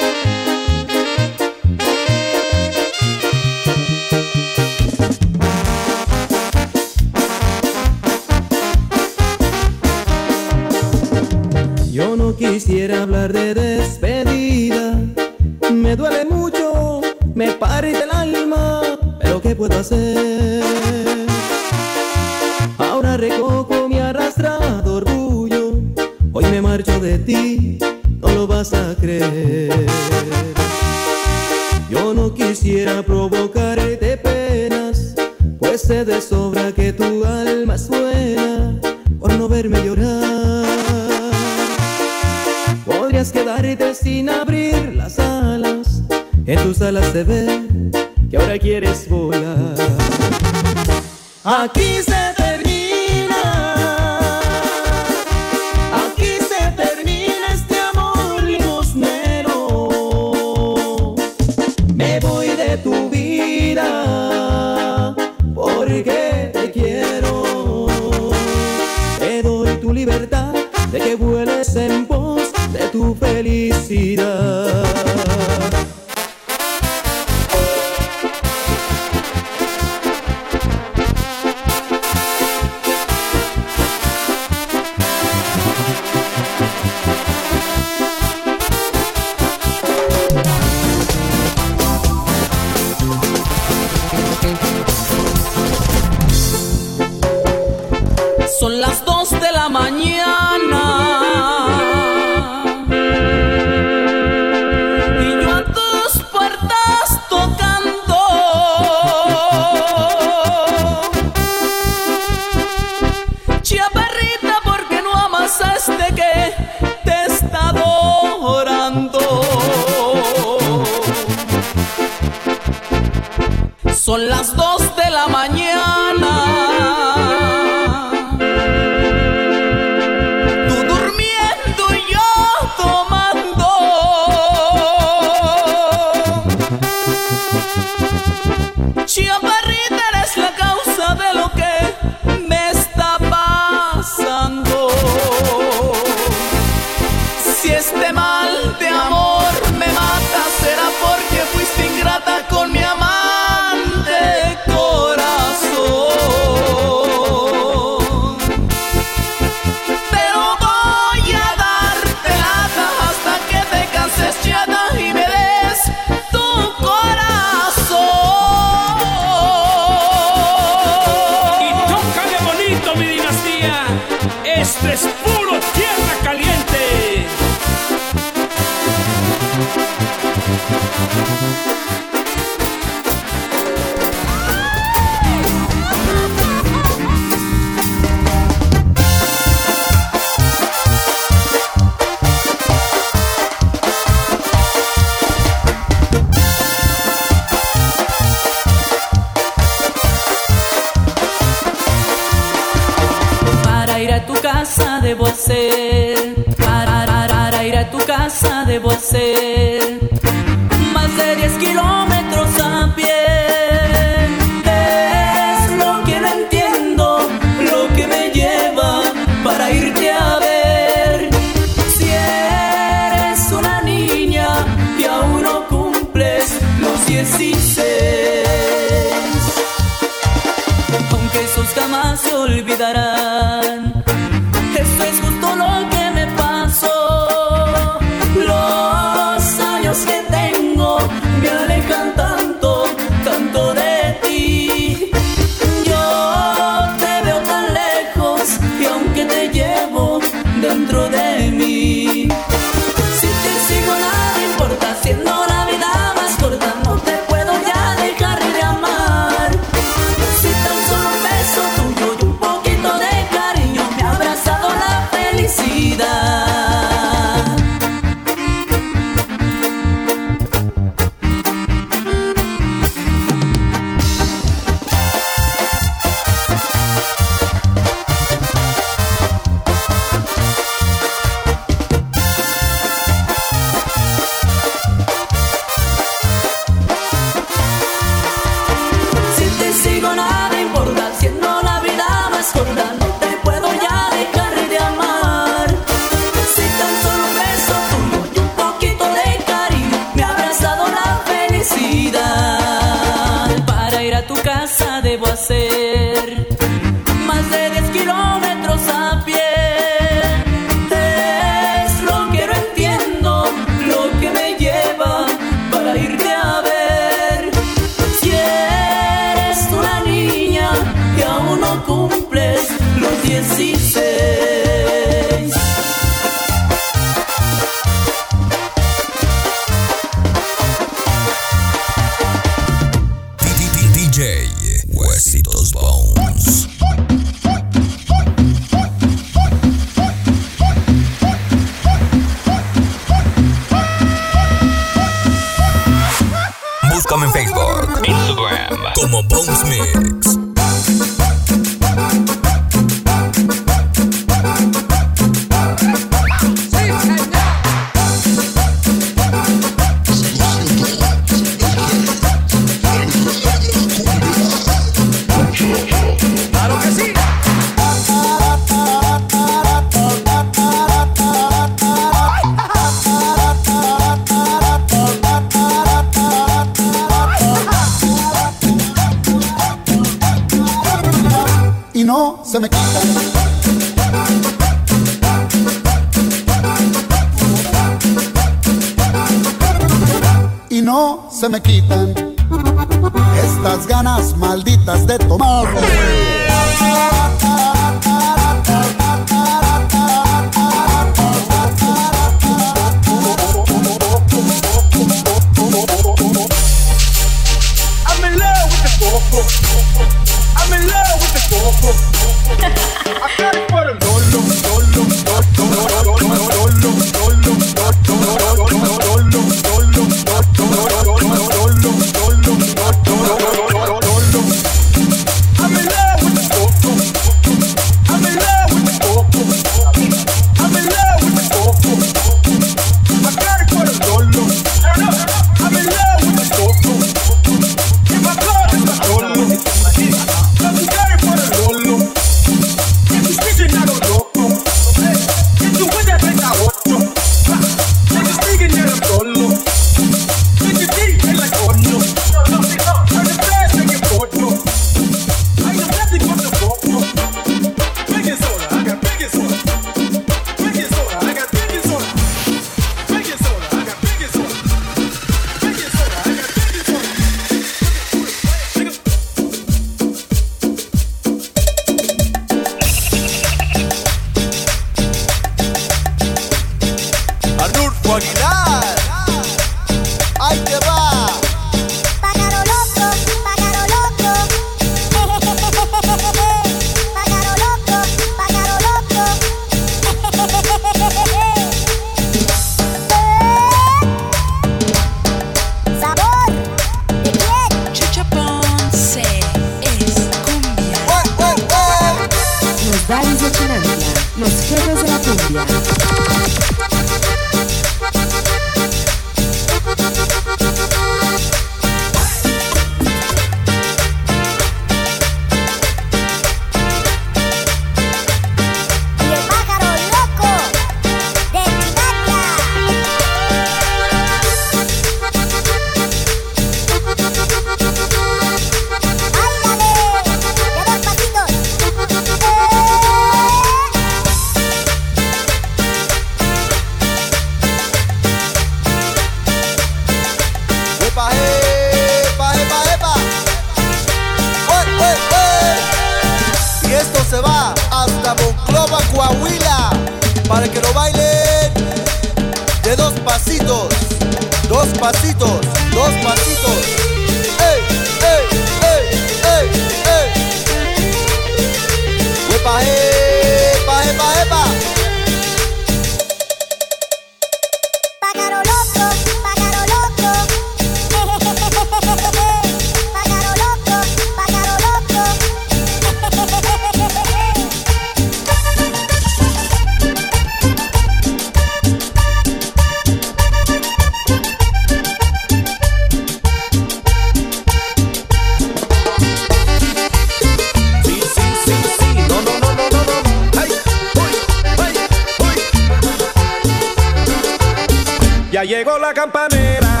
[598.58, 600.00] Ya llegó la campanera,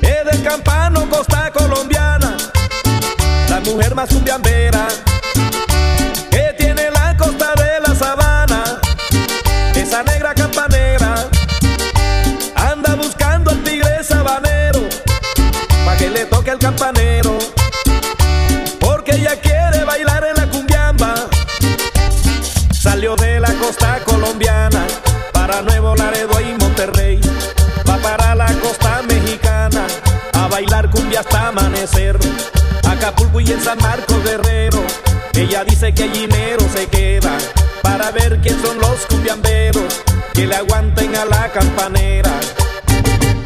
[0.00, 2.34] es del campano costa colombiana,
[3.50, 4.88] la mujer más cumbiambera
[6.30, 8.64] que tiene la costa de la sabana,
[9.74, 11.28] esa negra campanera
[12.54, 14.80] anda buscando al tigre sabanero,
[15.84, 17.36] pa' que le toque el campanero
[18.80, 21.14] porque ella quiere bailar en la cumbiamba.
[22.72, 24.19] Salió de la costa colombiana
[31.10, 32.18] cumbia hasta amanecer.
[32.88, 34.80] Acapulco y en San Marcos Guerrero.
[35.34, 37.36] Ella dice que dinero se queda
[37.82, 42.30] para ver quién son los cumbiamberos que le aguanten a la campanera.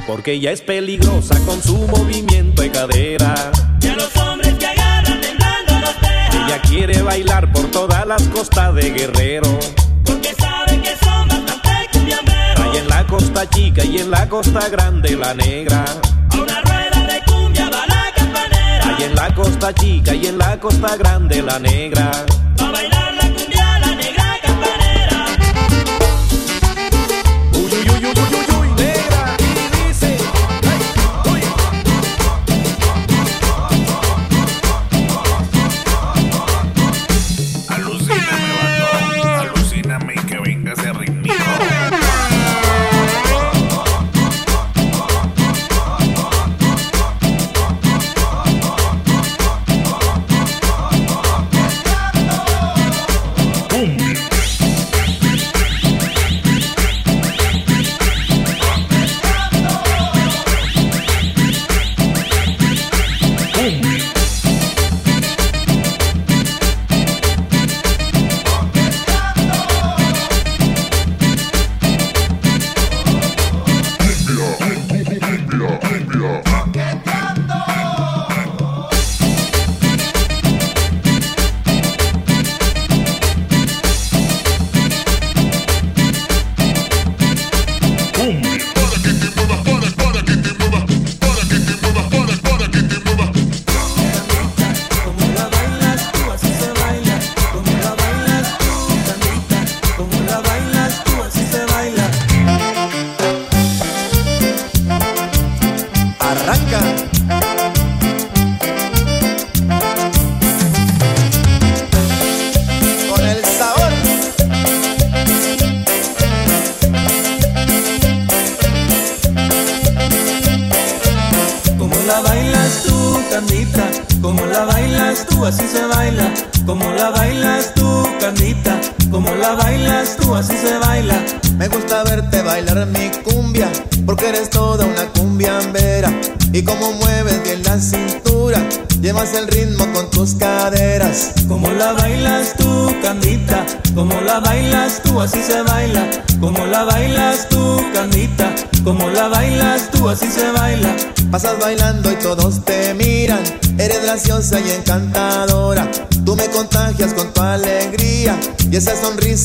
[0.06, 3.34] Porque ella es peligrosa con su movimiento de cadera.
[3.80, 6.46] Y a los hombres que agarran temblando los deja.
[6.46, 9.58] Ella quiere bailar por todas las costas de Guerrero.
[10.04, 12.60] Porque sabe que son bastante cumbiamberos.
[12.60, 15.84] Hay en la costa chica y en la costa grande la negra
[19.04, 22.10] en la costa chica y en la costa grande la negra.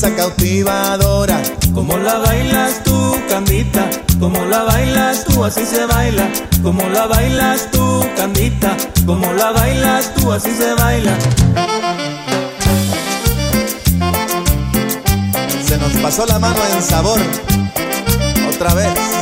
[0.08, 1.42] cautivadora.
[1.74, 6.26] Como la bailas tú, Candita, como la bailas tú, así se baila.
[6.62, 11.14] Como la bailas tú, Candita, como la bailas tú, así se baila.
[15.66, 17.20] Se nos pasó la mano en sabor,
[18.48, 19.19] otra vez.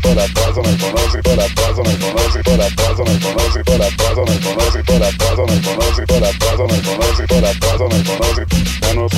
[0.00, 2.80] para atrás no me conoce, para atrás no me conoce, para atrás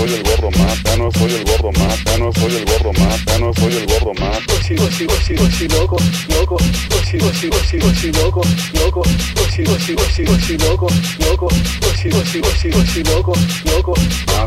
[0.03, 3.53] soy el gordo más, no soy el gordo más, no soy el gordo más, no
[3.55, 4.39] soy el gordo más.
[8.79, 9.57] Loco, loco,
[10.67, 10.89] loco,
[11.29, 11.51] loco, loco,
[13.05, 13.35] loco,
[13.75, 13.95] loco,
[14.35, 14.42] loco.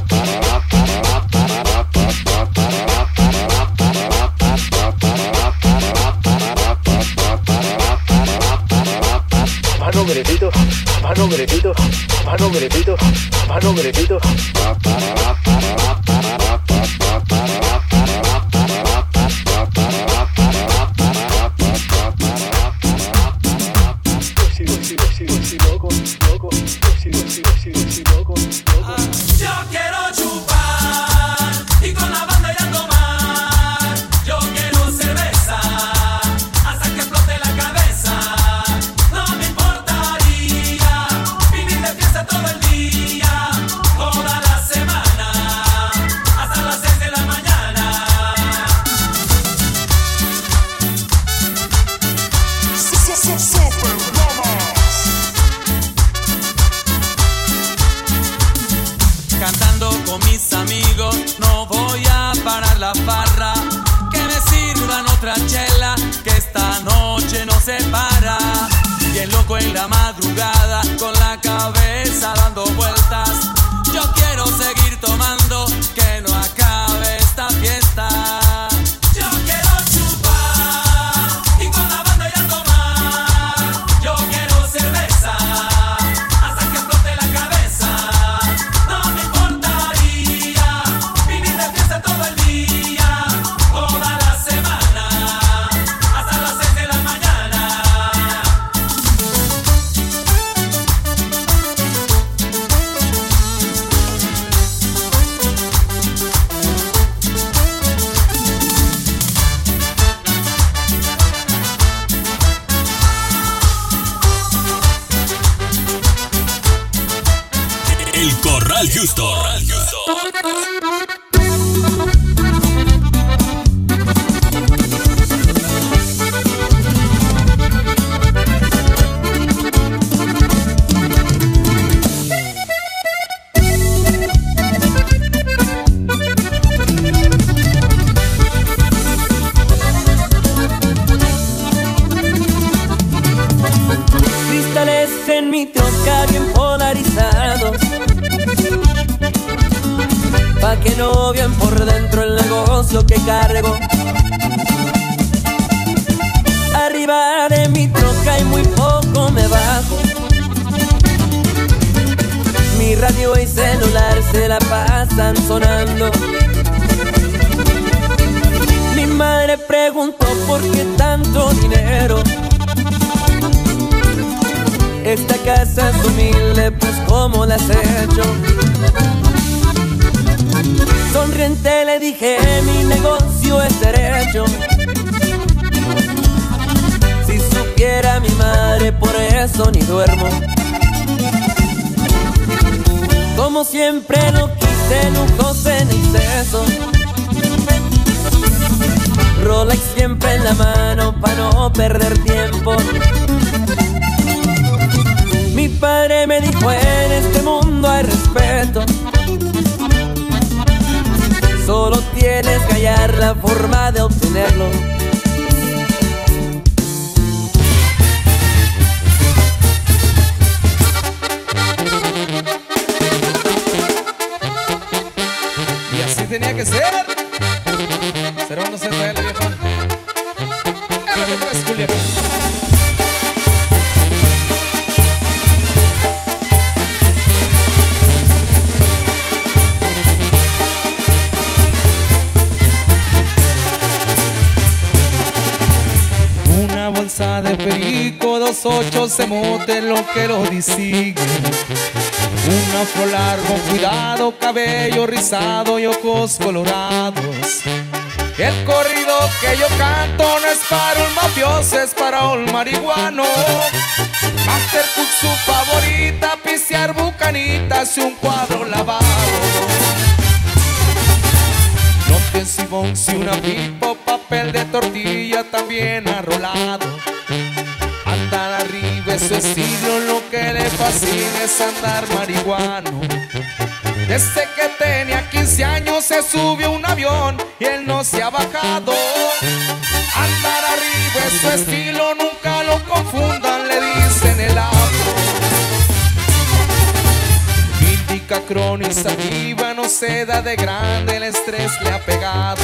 [300.45, 302.61] De grande, el estrés le ha pegado.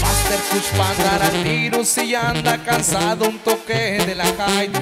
[0.00, 4.77] Master Kush pa' andar a tiros y anda cansado, un toque de la Jaime.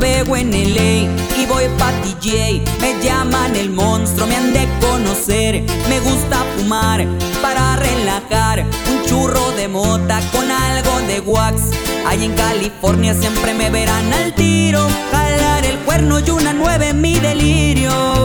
[0.00, 2.62] Navego en LA y voy pa' TJ.
[2.80, 5.62] Me llaman el monstruo, me han de conocer.
[5.90, 7.06] Me gusta fumar
[7.42, 8.64] para relajar.
[8.90, 11.64] Un churro de mota con algo de wax.
[12.06, 14.88] Ahí en California siempre me verán al tiro.
[15.12, 18.19] Jalar el cuerno y una nueve en mi delirio.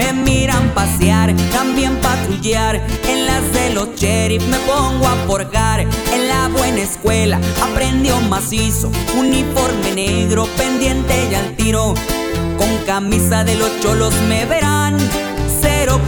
[0.00, 2.76] Me miran pasear, también patrullar.
[3.06, 5.80] En las de los sheriff me pongo a forjar.
[5.80, 8.90] En la buena escuela aprendió macizo.
[9.18, 11.92] Uniforme negro, pendiente y al tiro.
[12.56, 14.96] Con camisa de los cholos me verán.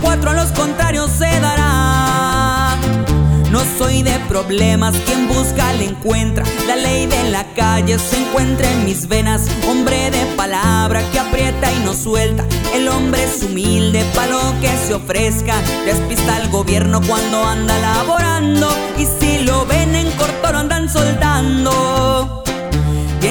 [0.00, 1.91] 04 a los contrarios se dará.
[3.52, 6.42] No soy de problemas, quien busca le encuentra.
[6.66, 9.46] La ley de la calle se encuentra en mis venas.
[9.68, 12.46] Hombre de palabra que aprieta y no suelta.
[12.72, 15.54] El hombre es humilde pa' lo que se ofrezca.
[15.84, 18.74] Despista al gobierno cuando anda laborando.
[18.96, 22.41] Y si lo ven en corto lo andan soltando.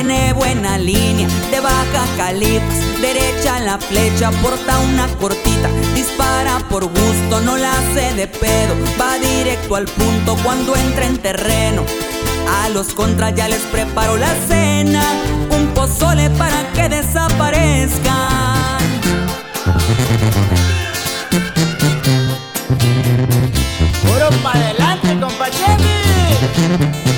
[0.04, 7.40] Tiene buena línea de baja califas, derecha la flecha, porta una cortita, dispara por gusto,
[7.42, 11.84] no la hace de pedo, va directo al punto cuando entra en terreno.
[12.64, 15.04] A los contras ya les preparo la cena,
[15.52, 18.82] un pozole para que desaparezcan.
[24.02, 27.11] Puro para adelante, compañeros.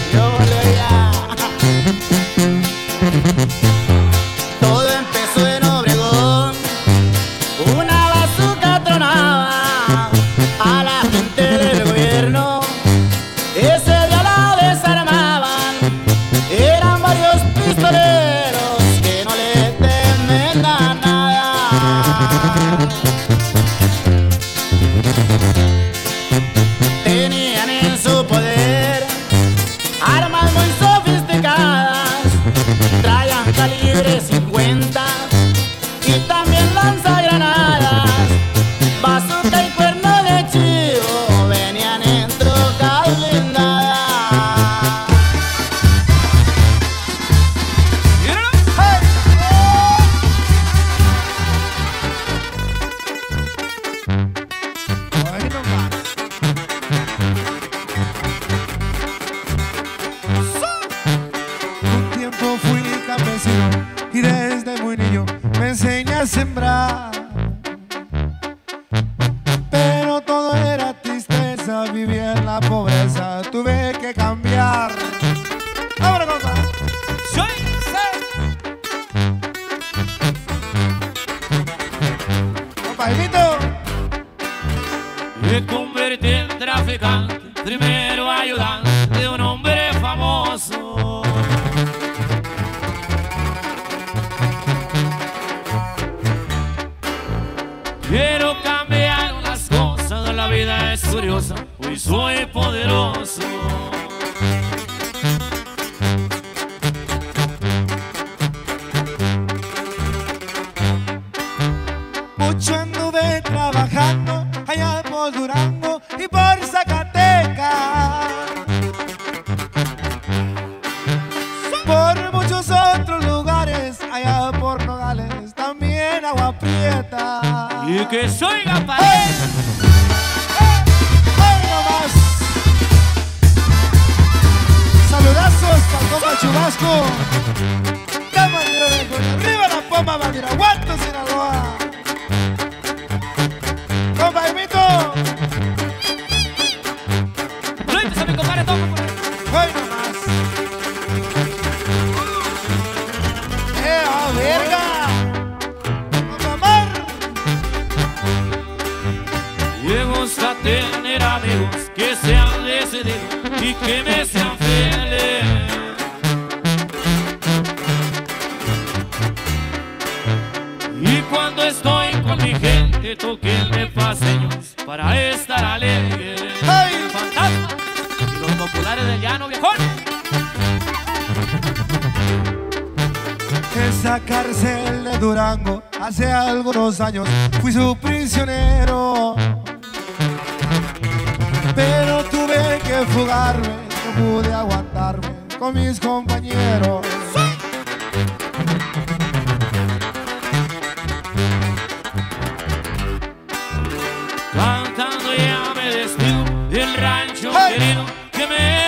[204.54, 208.83] cantando ya me despido del rancho querido que me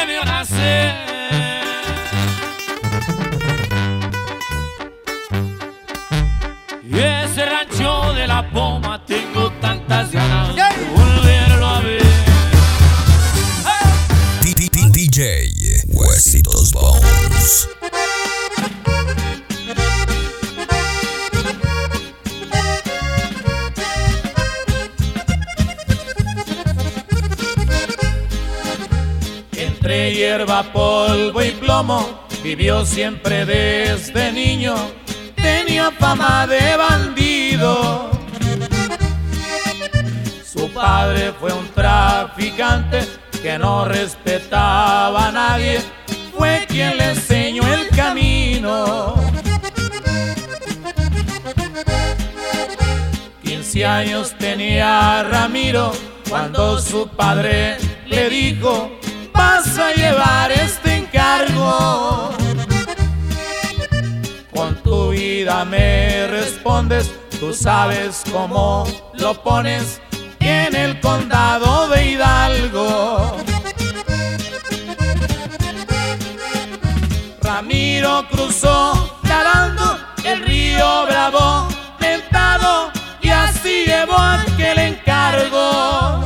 [32.41, 34.75] vivió siempre desde niño,
[35.35, 38.11] tenía fama de bandido.
[40.41, 43.05] Su padre fue un traficante
[43.41, 45.81] que no respetaba a nadie,
[46.37, 49.15] fue quien le enseñó el camino.
[53.43, 55.91] 15 años tenía Ramiro
[56.29, 57.77] cuando su padre
[58.07, 58.97] le dijo,
[59.33, 60.94] vas a llevar este
[64.53, 70.01] con tu vida me respondes, tú sabes cómo lo pones
[70.39, 73.37] en el condado de Hidalgo.
[77.41, 81.67] Ramiro cruzó nadando el río Bravo,
[81.99, 82.91] tentado,
[83.21, 86.23] y así llevó aquel encargo.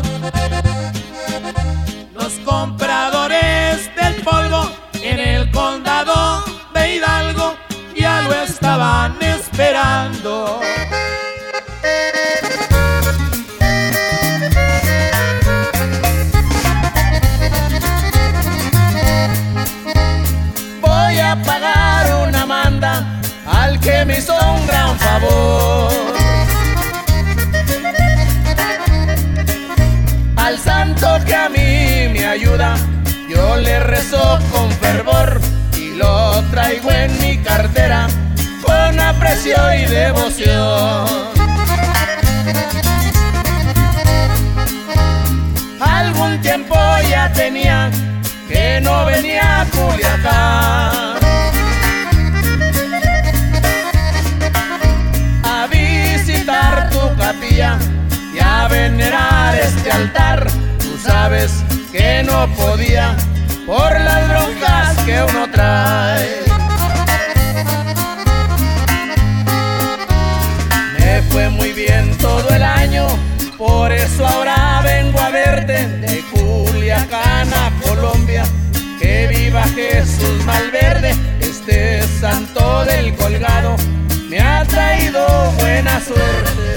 [2.14, 4.79] Los compradores del polvo
[5.70, 6.44] condado
[6.74, 7.56] de Hidalgo
[7.96, 10.60] ya lo estaban esperando.
[20.82, 25.91] Voy a pagar una manda al que me hizo un gran favor.
[30.36, 32.76] Al santo que a mí me ayuda,
[33.30, 34.79] yo le rezo con
[36.70, 38.08] traigo en mi cartera
[38.62, 41.08] con aprecio y devoción.
[45.80, 46.76] Algún tiempo
[47.10, 47.90] ya tenía
[48.48, 51.18] que no venía a Culiacán
[55.44, 57.80] a visitar tu capilla
[58.36, 60.46] y a venerar este altar.
[60.78, 63.16] Tú sabes que no podía
[63.66, 66.49] por las broncas que uno trae.
[73.70, 78.44] Por eso ahora vengo a verte de Culiacán a Colombia.
[79.00, 83.76] Que viva Jesús Malverde, este santo del colgado,
[84.30, 86.70] me ha traído buena suerte.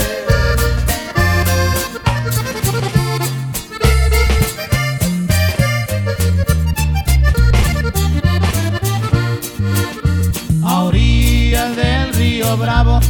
[12.58, 13.00] Bravo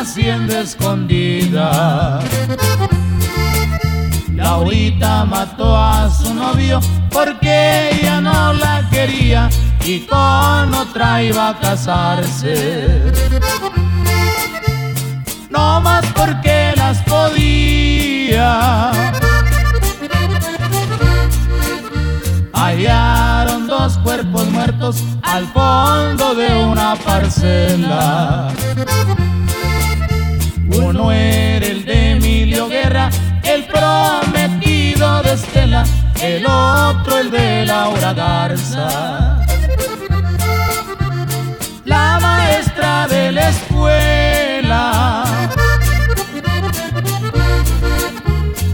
[0.00, 2.20] hacienda escondida.
[4.34, 9.50] La ahorita mató a su novio porque ella no la quería
[9.84, 13.02] y con otra iba a casarse.
[15.50, 18.90] No más porque las podía.
[22.54, 28.48] Hallaron dos cuerpos muertos al fondo de una parcela.
[30.82, 33.10] Uno era el de Emilio Guerra,
[33.42, 35.84] el prometido de Estela,
[36.20, 39.44] el otro el de Laura Garza.
[41.84, 45.24] La maestra de la escuela.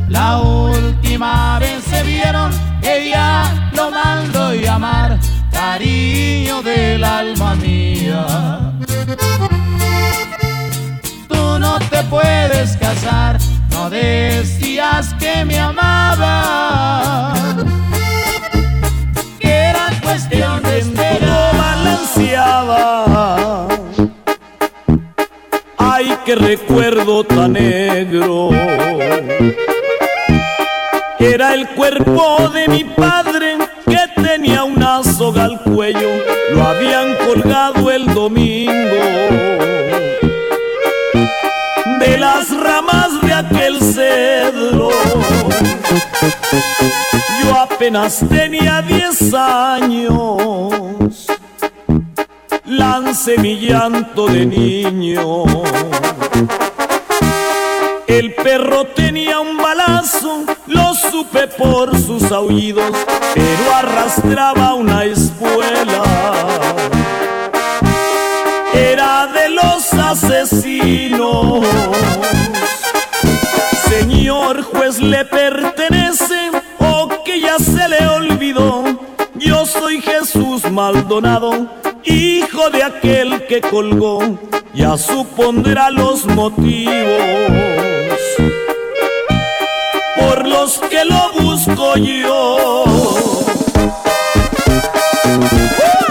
[0.09, 2.51] La última vez se vieron,
[2.83, 5.19] ella lo mandó llamar
[5.51, 8.73] cariño del alma mía.
[11.79, 13.37] No te puedes casar,
[13.73, 17.35] no decías que me amaba.
[19.39, 21.55] Que era cuestión de esperar.
[21.55, 23.05] balanceaba.
[25.77, 28.53] Ay, qué recuerdo tan negro.
[31.19, 36.09] Era el cuerpo de mi padre que tenía una soga al cuello.
[36.55, 39.16] Lo habían colgado el domingo.
[42.07, 44.91] De las ramas de aquel cedro.
[47.43, 51.27] Yo apenas tenía 10 años.
[52.65, 55.45] Lancé mi llanto de niño.
[58.07, 62.93] El perro tenía un balazo, lo supe por sus aullidos,
[63.35, 66.16] pero arrastraba una espuela.
[75.01, 78.85] Le pertenece o que ya se le olvidó.
[79.35, 81.69] Yo soy Jesús Maldonado,
[82.05, 84.39] hijo de aquel que colgó.
[84.73, 86.95] Ya supondrá los motivos
[90.17, 92.85] por los que lo busco yo.
[95.41, 96.06] Después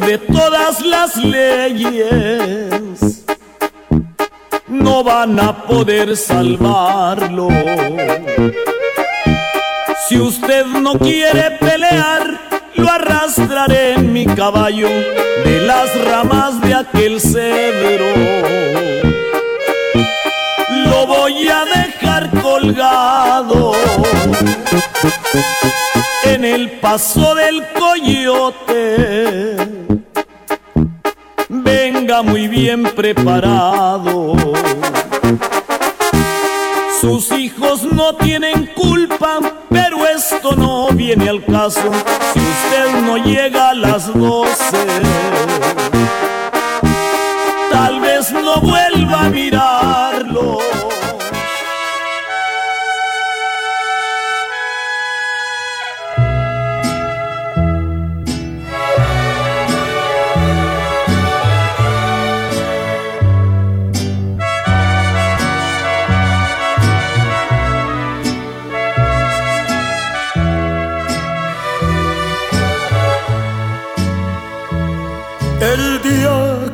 [0.00, 3.24] de todas las leyes,
[4.68, 7.48] no van a poder salvarlo.
[10.08, 12.38] Si usted no quiere pelear,
[12.74, 14.88] lo arrastraré en mi caballo
[15.44, 18.06] de las ramas de aquel cedro.
[20.84, 23.72] Lo voy a dejar colgado
[26.24, 29.65] en el paso del coyote
[32.06, 34.36] venga muy bien preparado.
[37.00, 41.80] Sus hijos no tienen culpa, pero esto no viene al caso
[42.32, 44.86] si usted no llega a las doce.
[47.72, 49.75] Tal vez no vuelva a mirar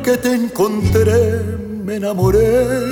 [0.03, 1.41] que te encontré
[1.85, 2.89] me enamoré.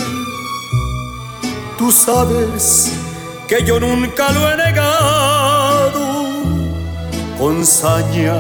[1.77, 2.93] Tú sabes
[3.49, 5.99] que yo nunca lo he negado.
[7.37, 8.35] Con saña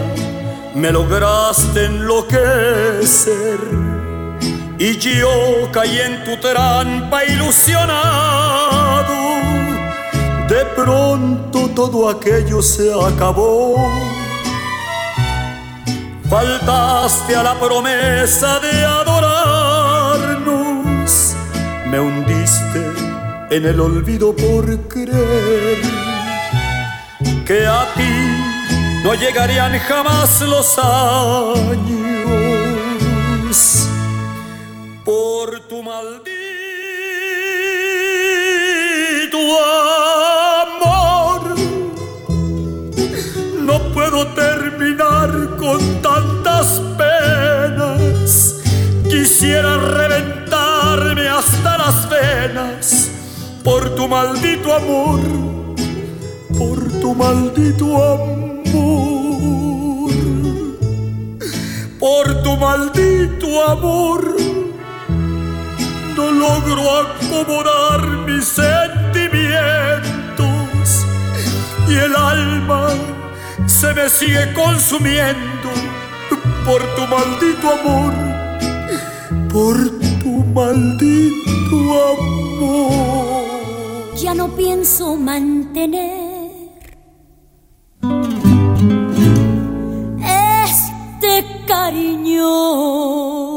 [0.73, 3.59] me lograste enloquecer.
[4.79, 7.91] Y yo caí en tu trampa ilusionado.
[10.47, 13.75] De pronto todo aquello se acabó.
[16.31, 19.75] Faltaste a la promesa de adorarnos,
[21.87, 22.93] me hundiste
[23.49, 25.81] en el olvido por creer
[27.45, 31.89] que a ti no llegarían jamás los años.
[35.03, 36.31] Por tu maldito
[45.61, 48.57] con tantas penas.
[49.07, 53.11] Quisiera reventarme hasta las venas
[53.63, 55.19] por tu maldito amor,
[56.57, 60.11] por tu maldito amor,
[61.99, 64.35] por tu maldito amor.
[66.17, 71.05] No logro acomodar mis sentimientos
[71.87, 72.87] y el alma
[73.81, 75.69] se me sigue consumiendo
[76.63, 78.13] por tu maldito amor,
[79.51, 79.75] por
[80.21, 81.77] tu maldito
[82.13, 83.41] amor.
[84.17, 86.51] Ya no pienso mantener
[90.23, 93.50] este cariño.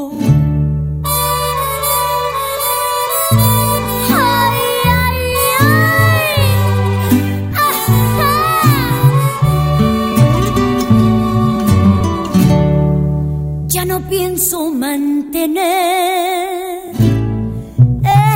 [14.35, 15.31] Pienso mantener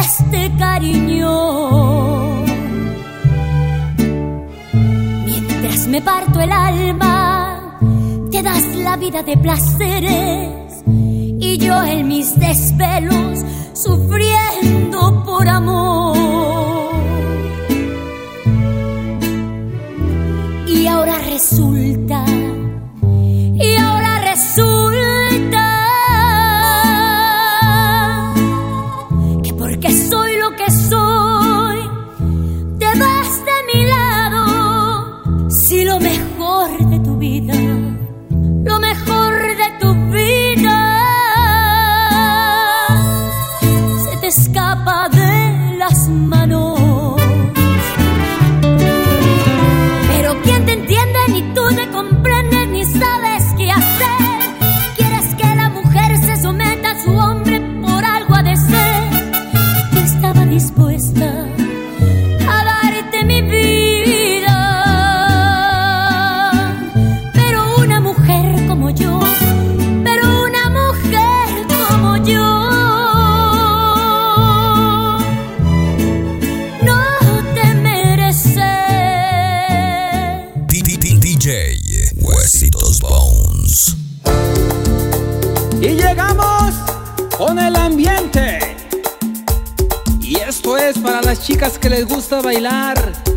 [0.02, 2.46] este cariño.
[5.26, 7.78] Mientras me parto el alma,
[8.32, 13.40] te das la vida de placeres y yo en mis desvelos
[13.74, 16.16] sufriendo por amor.
[20.66, 22.24] Y ahora resulta,
[92.30, 93.29] gusta bailar.